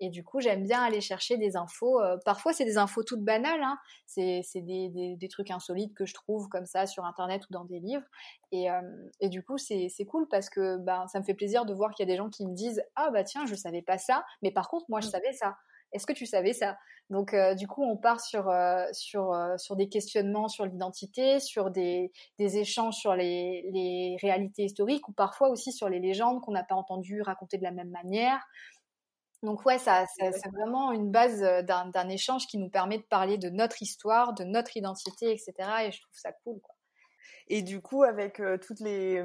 [0.00, 2.00] Et du coup, j'aime bien aller chercher des infos.
[2.24, 3.62] parfois, c'est des infos toutes banales.
[3.62, 3.78] Hein.
[4.06, 7.64] C'est des, des, des, trucs insolites que je trouve comme ça sur Internet ou dans
[7.64, 8.06] des livres.
[8.50, 8.68] Et,
[9.20, 12.06] et du coup, c'est cool parce que ben, ça me fait plaisir de voir qu'il
[12.06, 14.24] y a des gens qui me disent Ah bah tiens, je savais pas ça.
[14.42, 15.10] Mais par contre, moi, je mmh.
[15.10, 15.56] savais ça.
[15.92, 16.78] Est-ce que tu savais ça?
[17.10, 18.48] Donc, du coup, on part sur,
[18.92, 25.08] sur, sur des questionnements sur l'identité, sur des, des, échanges sur les, les, réalités historiques
[25.08, 28.40] ou parfois aussi sur les légendes qu'on n'a pas entendues racontées de la même manière.
[29.42, 33.48] Donc ouais, ça, c'est vraiment une base d'un échange qui nous permet de parler de
[33.48, 35.52] notre histoire, de notre identité, etc.
[35.86, 36.60] Et je trouve ça cool.
[36.60, 36.74] Quoi.
[37.48, 38.40] Et du coup, avec
[38.80, 39.22] les,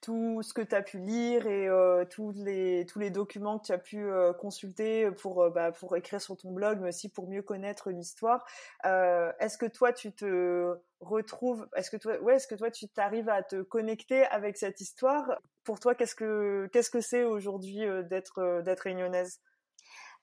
[0.00, 1.68] tout ce que tu as pu lire et
[2.10, 4.06] tous, les, documents que tu as pu
[4.38, 8.44] consulter pour, bah, pour écrire sur ton blog, mais aussi pour mieux connaître l'histoire,
[8.84, 13.28] est-ce que toi, tu te retrouves, est-ce que toi, ouais, est-ce que toi, tu t'arrives
[13.28, 15.38] à te connecter avec cette histoire?
[15.64, 19.40] Pour toi, qu'est-ce que qu'est-ce que c'est aujourd'hui d'être d'être réunionnaise?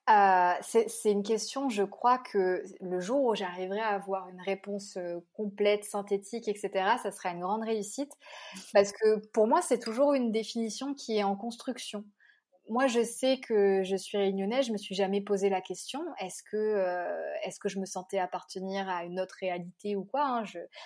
[0.10, 4.98] Euh, c'est une question, je crois que le jour où j'arriverai à avoir une réponse
[4.98, 6.72] euh, complète, synthétique, etc.,
[7.02, 8.12] ça sera une grande réussite.
[8.74, 12.06] Parce que pour moi, c'est toujours une définition qui est en construction.
[12.70, 16.44] Moi, je sais que je suis réunionnaise, je me suis jamais posé la question est-ce
[16.44, 20.44] que, euh, est-ce que je me sentais appartenir à une autre réalité ou quoi hein?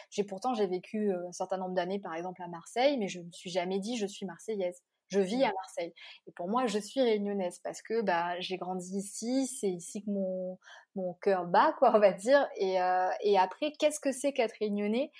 [0.09, 3.31] J'ai pourtant j'ai vécu un certain nombre d'années, par exemple à Marseille, mais je me
[3.31, 4.81] suis jamais dit je suis marseillaise.
[5.13, 5.53] Je vis à mmh.
[5.53, 5.93] Marseille.
[6.27, 10.09] Et pour moi, je suis réunionnaise parce que bah, j'ai grandi ici, c'est ici que
[10.09, 10.57] mon,
[10.95, 12.47] mon cœur bat, quoi, on va dire.
[12.55, 15.11] Et, euh, et après, qu'est-ce que c'est qu'être réunionnais?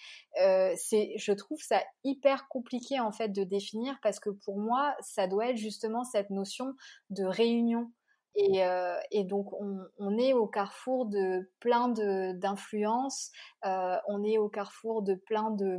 [0.41, 4.95] Euh, c'est, Je trouve ça hyper compliqué en fait de définir parce que pour moi,
[5.01, 6.73] ça doit être justement cette notion
[7.11, 7.91] de réunion.
[8.35, 11.89] Et, euh, et, donc on, on, est au carrefour de plein
[12.33, 13.29] d'influences,
[13.63, 15.77] euh, on est au carrefour de plein de,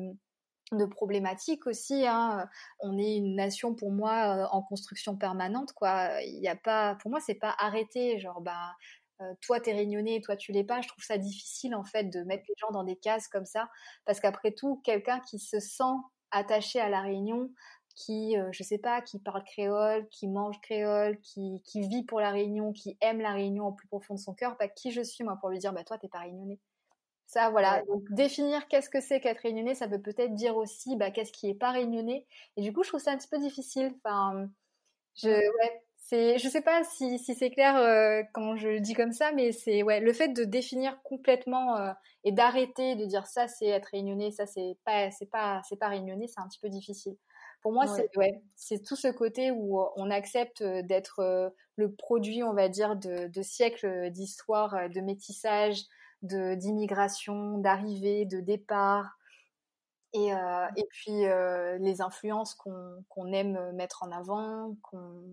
[0.76, 2.06] de problématiques aussi.
[2.06, 2.48] Hein.
[2.80, 6.20] On est une nation pour moi euh, en construction permanente, quoi.
[6.22, 8.18] Il a pas, pour moi, c'est pas arrêté.
[8.18, 8.74] Genre, bah,
[9.20, 10.80] euh, toi t'es réunionnais, toi tu l'es pas.
[10.80, 13.68] Je trouve ça difficile en fait de mettre les gens dans des cases comme ça,
[14.04, 15.82] parce qu'après tout, quelqu'un qui se sent
[16.30, 17.50] attaché à la Réunion,
[17.94, 22.20] qui, euh, je sais pas, qui parle créole, qui mange créole, qui, qui, vit pour
[22.20, 25.02] la Réunion, qui aime la Réunion au plus profond de son cœur, pas qui je
[25.02, 26.58] suis moi pour lui dire, bah toi t'es pas réunionnais.
[27.34, 27.82] Ça, voilà.
[27.88, 31.48] Donc, définir qu'est-ce que c'est qu'être réunionnais, ça peut peut-être dire aussi bah, qu'est-ce qui
[31.50, 32.26] est pas réunionnais.
[32.56, 33.92] Et du coup, je trouve ça un petit peu difficile.
[34.04, 34.48] Enfin,
[35.16, 38.94] je, ouais, c'est, je sais pas si, si c'est clair euh, quand je le dis
[38.94, 43.26] comme ça, mais c'est ouais, le fait de définir complètement euh, et d'arrêter de dire
[43.26, 46.60] ça c'est être réunionnais, ça c'est pas, c'est pas, c'est pas réunionnais, c'est un petit
[46.60, 47.16] peu difficile.
[47.62, 52.44] Pour moi, c'est ouais, c'est tout ce côté où on accepte d'être euh, le produit,
[52.44, 55.82] on va dire, de, de siècles d'histoire, de métissage,
[56.24, 59.16] d'immigration, d'arrivée, de départ,
[60.14, 64.76] et, euh, et puis euh, les influences qu'on aime mettre en avant,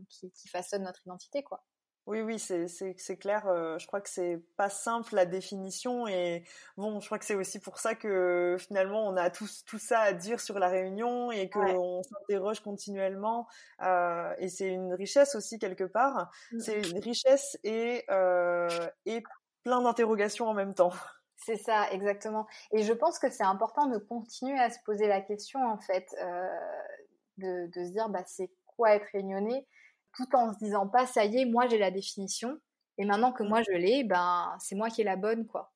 [0.09, 1.63] qui, qui, façonnent notre identité, quoi.
[2.07, 3.47] Oui, oui, c'est clair.
[3.47, 6.43] Euh, je crois que c'est pas simple la définition et
[6.75, 9.99] bon, je crois que c'est aussi pour ça que finalement on a tout, tout ça
[9.99, 13.47] à dire sur la Réunion et qu'on s'interroge continuellement.
[13.79, 16.31] et c'est une richesse aussi quelque part.
[16.51, 16.59] Mmh.
[16.59, 18.03] C'est une richesse et,
[19.05, 19.23] et
[19.64, 20.93] plein d'interrogations en même temps.
[21.38, 22.45] C'est ça, exactement.
[22.72, 26.07] Et je pense que c'est important de continuer à se poser la question, en fait,
[26.22, 26.47] euh,
[27.38, 29.66] de, de, se dire, bah, c'est quoi être réunionnais,
[30.16, 32.59] tout en se disant pas, ça y est, moi j'ai la définition,
[32.97, 35.74] et maintenant que moi je l'ai, ben, c'est moi qui ai la bonne, quoi.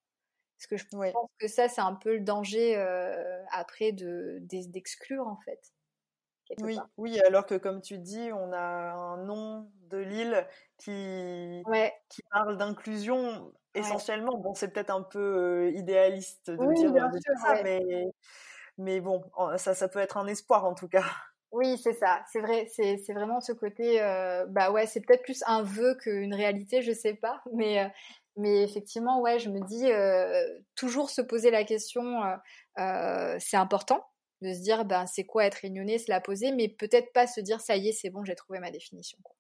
[0.58, 5.28] Parce que je pense que ça, c'est un peu le danger euh, après de d'exclure,
[5.28, 5.60] en fait.
[6.62, 11.64] Oui, oui, alors que comme tu dis, on a un nom de l'île qui,
[12.10, 14.38] qui parle d'inclusion essentiellement.
[14.38, 18.06] Bon, c'est peut-être un peu euh, idéaliste de dire, ça, mais,
[18.78, 19.24] mais bon,
[19.58, 21.06] ça, ça peut être un espoir en tout cas.
[21.52, 25.42] Oui, c'est ça, c'est vrai, c'est, vraiment ce côté, euh, bah ouais, c'est peut-être plus
[25.48, 27.88] un vœu qu'une réalité, je sais pas, mais, euh,
[28.36, 29.90] mais effectivement, ouais, je me dis,
[30.76, 32.22] toujours se poser la question,
[32.76, 34.06] c'est important
[34.42, 37.42] de se dire, ben, c'est quoi être réunionnais, se la poser, mais peut-être pas se
[37.42, 39.18] dire, ça y est, c'est bon, j'ai trouvé ma définition.
[39.24, 39.36] Quoi.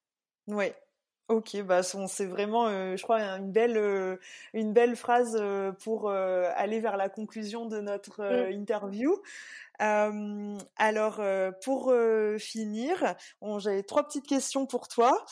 [0.48, 0.72] Oui,
[1.28, 4.20] Ok, bah c'est vraiment, je crois, une belle,
[4.54, 5.41] une belle phrase
[5.84, 8.52] pour aller vers la conclusion de notre mmh.
[8.52, 9.20] interview.
[9.80, 11.22] alors,
[11.64, 11.91] pour
[12.38, 13.16] finir,
[13.58, 15.26] j'avais trois petites questions pour toi.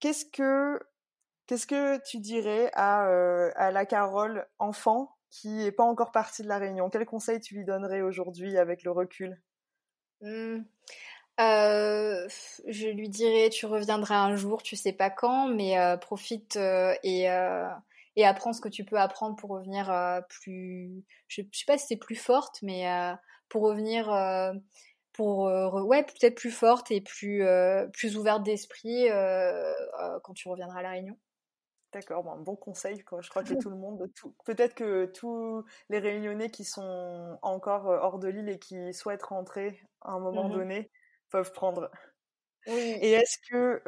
[0.00, 0.80] Qu'est-ce que,
[1.46, 3.04] qu'est-ce que tu dirais à,
[3.54, 7.54] à la Carole enfant qui n'est pas encore partie de la réunion Quel conseil tu
[7.56, 9.38] lui donnerais aujourd'hui avec le recul?
[10.22, 10.62] Mmh.
[11.38, 12.26] Euh,
[12.66, 16.94] je lui dirais, tu reviendras un jour, tu sais pas quand, mais euh, profite euh,
[17.02, 17.28] et,
[18.24, 19.92] apprends ce que tu peux apprendre pour revenir
[20.30, 21.04] plus.
[21.28, 22.86] Je, sais pas si c'est plus forte, mais
[23.50, 24.06] pour revenir,
[25.12, 25.42] pour
[25.84, 27.44] ouais peut-être plus forte et plus
[27.92, 29.06] plus ouverte d'esprit
[30.22, 31.18] quand tu reviendras à la Réunion.
[31.92, 33.02] D'accord, bon, bon conseil.
[33.04, 33.20] Quoi.
[33.22, 34.10] Je crois que tout le monde,
[34.44, 39.80] peut-être que tous les Réunionnais qui sont encore hors de l'île et qui souhaitent rentrer
[40.02, 40.90] à un moment mmh donné
[41.30, 41.90] peuvent prendre.
[42.66, 43.82] Et est-ce que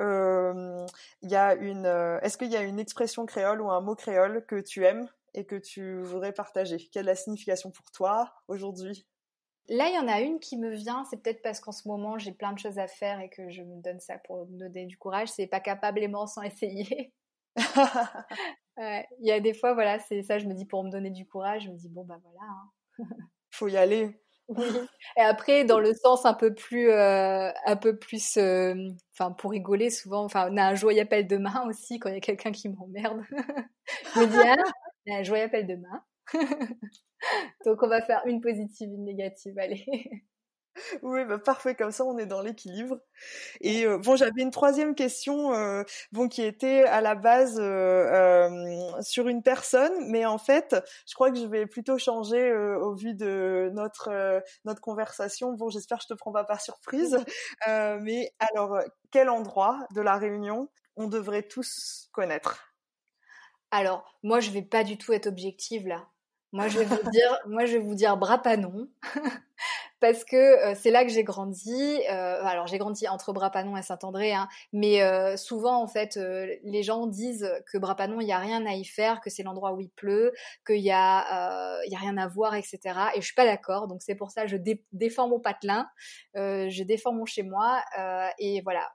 [1.22, 1.86] il y a une,
[2.22, 5.44] est-ce qu'il y a une expression créole ou un mot créole que tu aimes et
[5.44, 6.78] que tu voudrais partager?
[6.92, 9.06] Quelle est la signification pour toi aujourd'hui?
[9.70, 12.18] Là, il y en a une qui me vient, c'est peut-être parce qu'en ce moment
[12.18, 14.86] j'ai plein de choses à faire et que je me donne ça pour me donner
[14.86, 15.28] du courage.
[15.28, 17.12] C'est pas capable aimant sans essayer.
[18.78, 21.26] Il y a des fois, voilà, c'est ça, je me dis pour me donner du
[21.26, 22.40] courage, je me dis bon bah voilà.
[22.40, 23.06] Hein.
[23.50, 24.20] Faut y aller.
[25.16, 28.74] Et après, dans le sens un peu plus, euh, un peu plus, euh,
[29.12, 32.14] enfin pour rigoler souvent, enfin on a un joyeux appel de main aussi quand il
[32.14, 33.22] y a quelqu'un qui m'emmerde.
[34.14, 34.56] je me dis ah,
[35.06, 36.02] il y a un joyeux appel de main.
[37.66, 39.84] Donc on va faire une positive, une négative, allez.
[41.02, 42.98] Oui, bah parfait, comme ça on est dans l'équilibre.
[43.60, 48.90] Et euh, bon, j'avais une troisième question, euh, bon, qui était à la base euh,
[49.02, 50.76] sur une personne, mais en fait,
[51.08, 55.52] je crois que je vais plutôt changer au vu de notre notre conversation.
[55.52, 57.18] Bon, j'espère que je te prends pas par surprise,
[57.66, 58.78] mais alors,
[59.10, 62.74] quel endroit de la Réunion on devrait tous connaître?
[63.70, 66.08] Alors, moi, je vais pas du tout être objective là.
[66.52, 68.88] Moi, je vais vous dire, moi, je vais vous dire Brapanon.
[70.00, 72.00] parce que euh, c'est là que j'ai grandi.
[72.10, 76.18] Euh, alors j'ai grandi entre Brapanon et Saint-André, hein, mais euh, souvent en fait
[76.64, 79.72] les gens disent que Brapanon il y a rien à y faire, que c'est l'endroit
[79.72, 80.32] où il pleut,
[80.66, 82.78] qu'il y a il y a rien à voir, etc.
[83.14, 83.88] Et je suis pas d'accord.
[83.88, 84.56] Donc c'est pour ça que je
[84.92, 85.88] défends mon patelin,
[86.34, 87.82] je défends mon chez moi
[88.38, 88.88] et voilà.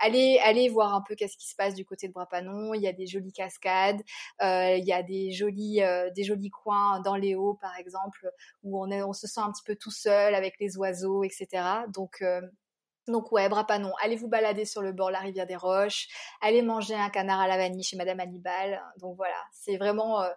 [0.00, 2.74] allez allez voir un peu qu'est-ce qui se passe du côté de Brapanon.
[2.74, 4.02] Il y a des jolies cascades,
[4.40, 5.80] il y a des jolis
[6.14, 8.30] des jolis coins dans les hauts par exemple
[8.62, 11.46] où on est on se sent un petit peu tout seul les oiseaux, etc.
[11.92, 12.40] Donc, euh,
[13.08, 16.08] donc ouais, Brapanon, allez vous balader sur le bord de la rivière des Roches,
[16.40, 18.82] allez manger un canard à la vanille chez Madame Hannibal.
[18.98, 20.22] Donc voilà, c'est vraiment...
[20.22, 20.30] Euh,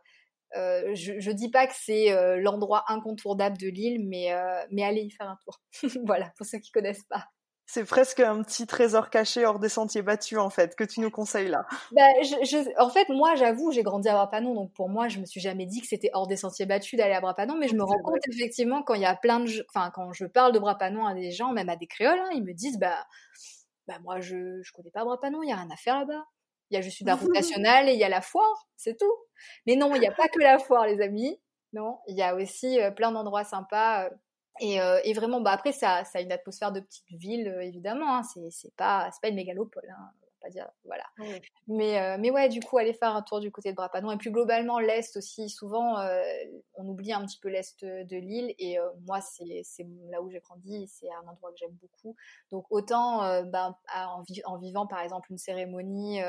[0.58, 4.30] euh, je, je dis pas que c'est l'endroit incontournable de l'île, mais,
[4.72, 5.62] mais allez y faire un tour.
[6.06, 7.28] voilà, pour ceux qui connaissent pas.
[7.72, 11.12] C'est presque un petit trésor caché hors des sentiers battus, en fait, que tu nous
[11.12, 11.68] conseilles là.
[11.92, 15.26] Bah, je, en fait, moi, j'avoue, j'ai grandi à Brapanon, donc pour moi, je me
[15.28, 17.84] suis jamais dit que c'était hors des sentiers battus d'aller à Brapanon, mais je me
[17.84, 21.06] rends compte effectivement quand il y a plein de, enfin, quand je parle de Brapanon
[21.06, 23.06] à des gens, même à des créoles, hein, ils me disent, bah,
[23.88, 26.26] bah, moi, je, je connais pas Brapanon, il y a rien à faire là-bas.
[26.72, 29.14] Il y a juste la route nationale et il y a la foire, c'est tout.
[29.68, 31.40] Mais non, il n'y a pas que la foire, les amis.
[31.74, 34.06] Non, il y a aussi euh, plein d'endroits sympas.
[34.06, 34.10] Euh,
[34.60, 37.62] et, euh, et, vraiment, bah après, ça, ça a une atmosphère de petite ville, euh,
[37.62, 38.18] évidemment.
[38.18, 39.88] Hein, c'est, c'est pas, c'est pas une mégalopole.
[39.90, 40.10] Hein,
[40.42, 41.04] pas dire, voilà.
[41.68, 44.12] Mais, euh, mais ouais, du coup, aller faire un tour du côté de Brapanon.
[44.12, 45.50] Et puis globalement, l'est aussi.
[45.50, 45.98] Souvent,
[46.76, 48.56] on oublie un petit peu l'est de l'île.
[48.58, 50.88] Et moi, c'est, c'est là où j'ai grandi.
[50.88, 52.16] C'est un endroit que j'aime beaucoup.
[52.52, 56.22] Donc autant, bah, en, en, vivant par exemple une cérémonie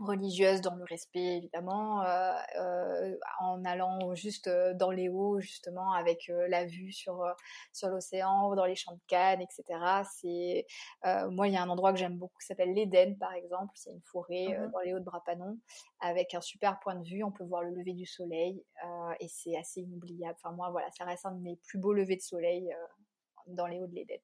[0.00, 5.92] religieuse dans le respect évidemment, euh, euh, en allant juste euh, dans les hauts justement
[5.92, 7.24] avec la vue sur
[7.72, 9.80] sur l'océan, dans les champs de canne, etc.
[10.04, 10.66] C'est
[11.30, 13.90] moi il y a un endroit que j'aime beaucoup qui s'appelle l'Éden par exemple, c'est
[13.90, 15.58] une forêt mmh dans les hauts de Brapanon
[16.00, 18.62] avec un super point de vue, on peut voir le lever du soleil
[19.20, 20.36] et c'est assez inoubliable.
[20.42, 22.70] Enfin moi voilà, ça reste un de mes plus beaux levers de soleil
[23.46, 24.18] dans les hauts de l'Éden.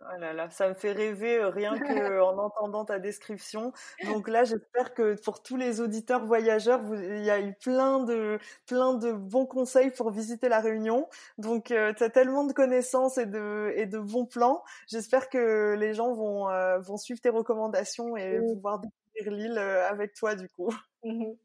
[0.00, 3.72] Oh là là, ça me fait rêver euh, rien qu'en entendant ta description.
[4.04, 8.38] Donc là, j'espère que pour tous les auditeurs voyageurs, il y a eu plein de,
[8.66, 11.08] plein de bons conseils pour visiter la Réunion.
[11.38, 14.62] Donc euh, tu as tellement de connaissances et de, et de bons plans.
[14.86, 20.14] J'espère que les gens vont, euh, vont suivre tes recommandations et pouvoir découvrir l'île avec
[20.14, 20.72] toi du coup.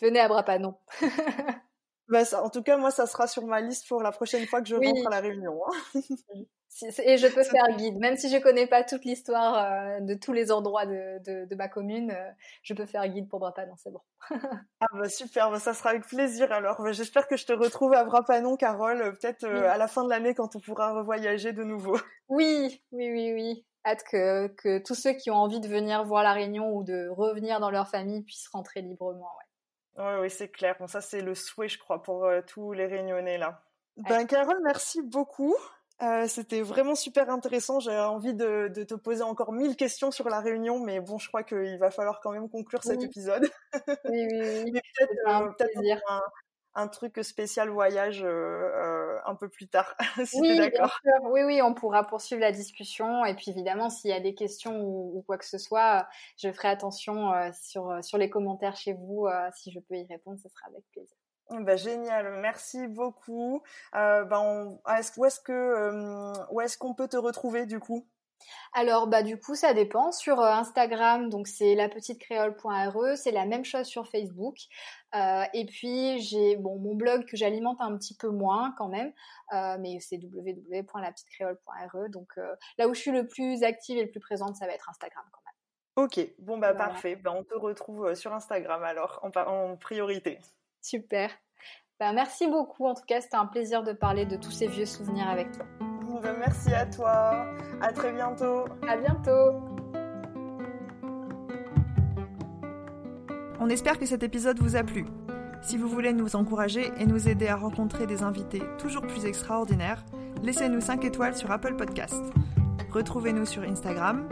[0.00, 0.76] Venez à Brapanon.
[2.08, 4.68] bah, en tout cas, moi, ça sera sur ma liste pour la prochaine fois que
[4.68, 5.60] je rentre à la Réunion.
[5.66, 6.00] Hein.
[7.04, 10.32] Et je peux faire guide, même si je connais pas toute l'histoire euh, de tous
[10.32, 12.30] les endroits de, de, ma commune, euh,
[12.62, 14.00] je peux faire guide pour Brapanon, c'est bon.
[14.80, 16.80] ah bah super, bah ça sera avec plaisir alors.
[16.80, 20.10] Bah, j'espère que je te retrouve à Brapanon, Carole, euh, peut-être à la fin de
[20.10, 21.98] l'année quand on pourra revoyager de nouveau.
[22.28, 23.66] Oui, oui, oui, oui.
[23.84, 27.08] hâte que, que tous ceux qui ont envie de venir voir la Réunion ou de
[27.08, 29.30] revenir dans leur famille puissent rentrer librement.
[29.38, 29.47] Ouais.
[30.20, 30.76] Oui, c'est clair.
[30.78, 33.62] Bon, ça, c'est le souhait, je crois, pour euh, tous les Réunionnais là.
[33.96, 35.56] Ben, Carole, merci beaucoup.
[36.00, 37.80] Euh, c'était vraiment super intéressant.
[37.80, 41.26] J'avais envie de, de, te poser encore mille questions sur la Réunion, mais bon, je
[41.26, 43.50] crois qu'il va falloir quand même conclure cet épisode.
[44.04, 44.72] Oui, oui, oui.
[45.02, 46.22] peut-être peut un,
[46.80, 51.00] un, truc spécial voyage euh, euh un peu plus tard, si oui, d'accord.
[51.24, 53.24] Oui, oui, on pourra poursuivre la discussion.
[53.24, 56.50] Et puis évidemment, s'il y a des questions ou, ou, quoi que ce soit, je
[56.50, 59.26] ferai attention euh, sur, sur les commentaires chez vous.
[59.54, 61.16] si je peux y répondre, ce sera avec plaisir.
[61.50, 63.62] Bah, génial, merci beaucoup.
[63.94, 67.80] Euh, bah, on, est-ce, où est-ce que euh, où est-ce qu'on peut te retrouver du
[67.80, 68.06] coup?
[68.72, 73.30] Alors bah du coup ça dépend sur euh, Instagram donc c'est la petite créole.re c'est
[73.30, 74.56] la même chose sur Facebook
[75.14, 79.12] euh, et puis j'ai bon mon blog que j'alimente un petit peu moins quand même
[79.52, 84.10] euh, mais c'est www.lapetitecréole.re donc euh, là où je suis le plus active et le
[84.10, 85.54] plus présente ça va être Instagram quand même.
[86.04, 86.88] Ok bon bah voilà.
[86.90, 90.38] parfait bah, on te retrouve sur Instagram alors en, en priorité.
[90.80, 91.30] Super.
[92.00, 92.86] Ben, merci beaucoup.
[92.86, 95.87] En tout cas, c'était un plaisir de parler de tous ces vieux souvenirs avec toi.
[96.22, 97.46] Ben, merci à toi.
[97.80, 98.64] À très bientôt.
[98.88, 99.60] À bientôt.
[103.60, 105.04] On espère que cet épisode vous a plu.
[105.62, 110.04] Si vous voulez nous encourager et nous aider à rencontrer des invités toujours plus extraordinaires,
[110.42, 112.22] laissez-nous 5 étoiles sur Apple Podcast.
[112.90, 114.28] Retrouvez-nous sur Instagram,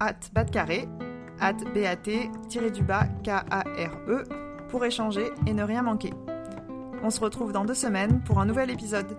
[0.00, 0.88] at batcarré,
[1.40, 1.54] at
[2.86, 4.24] bat-k-a-r-e,
[4.68, 6.12] pour échanger et ne rien manquer.
[7.02, 9.16] On se retrouve dans deux semaines pour un nouvel épisode.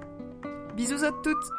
[0.75, 1.51] Bisous à toutes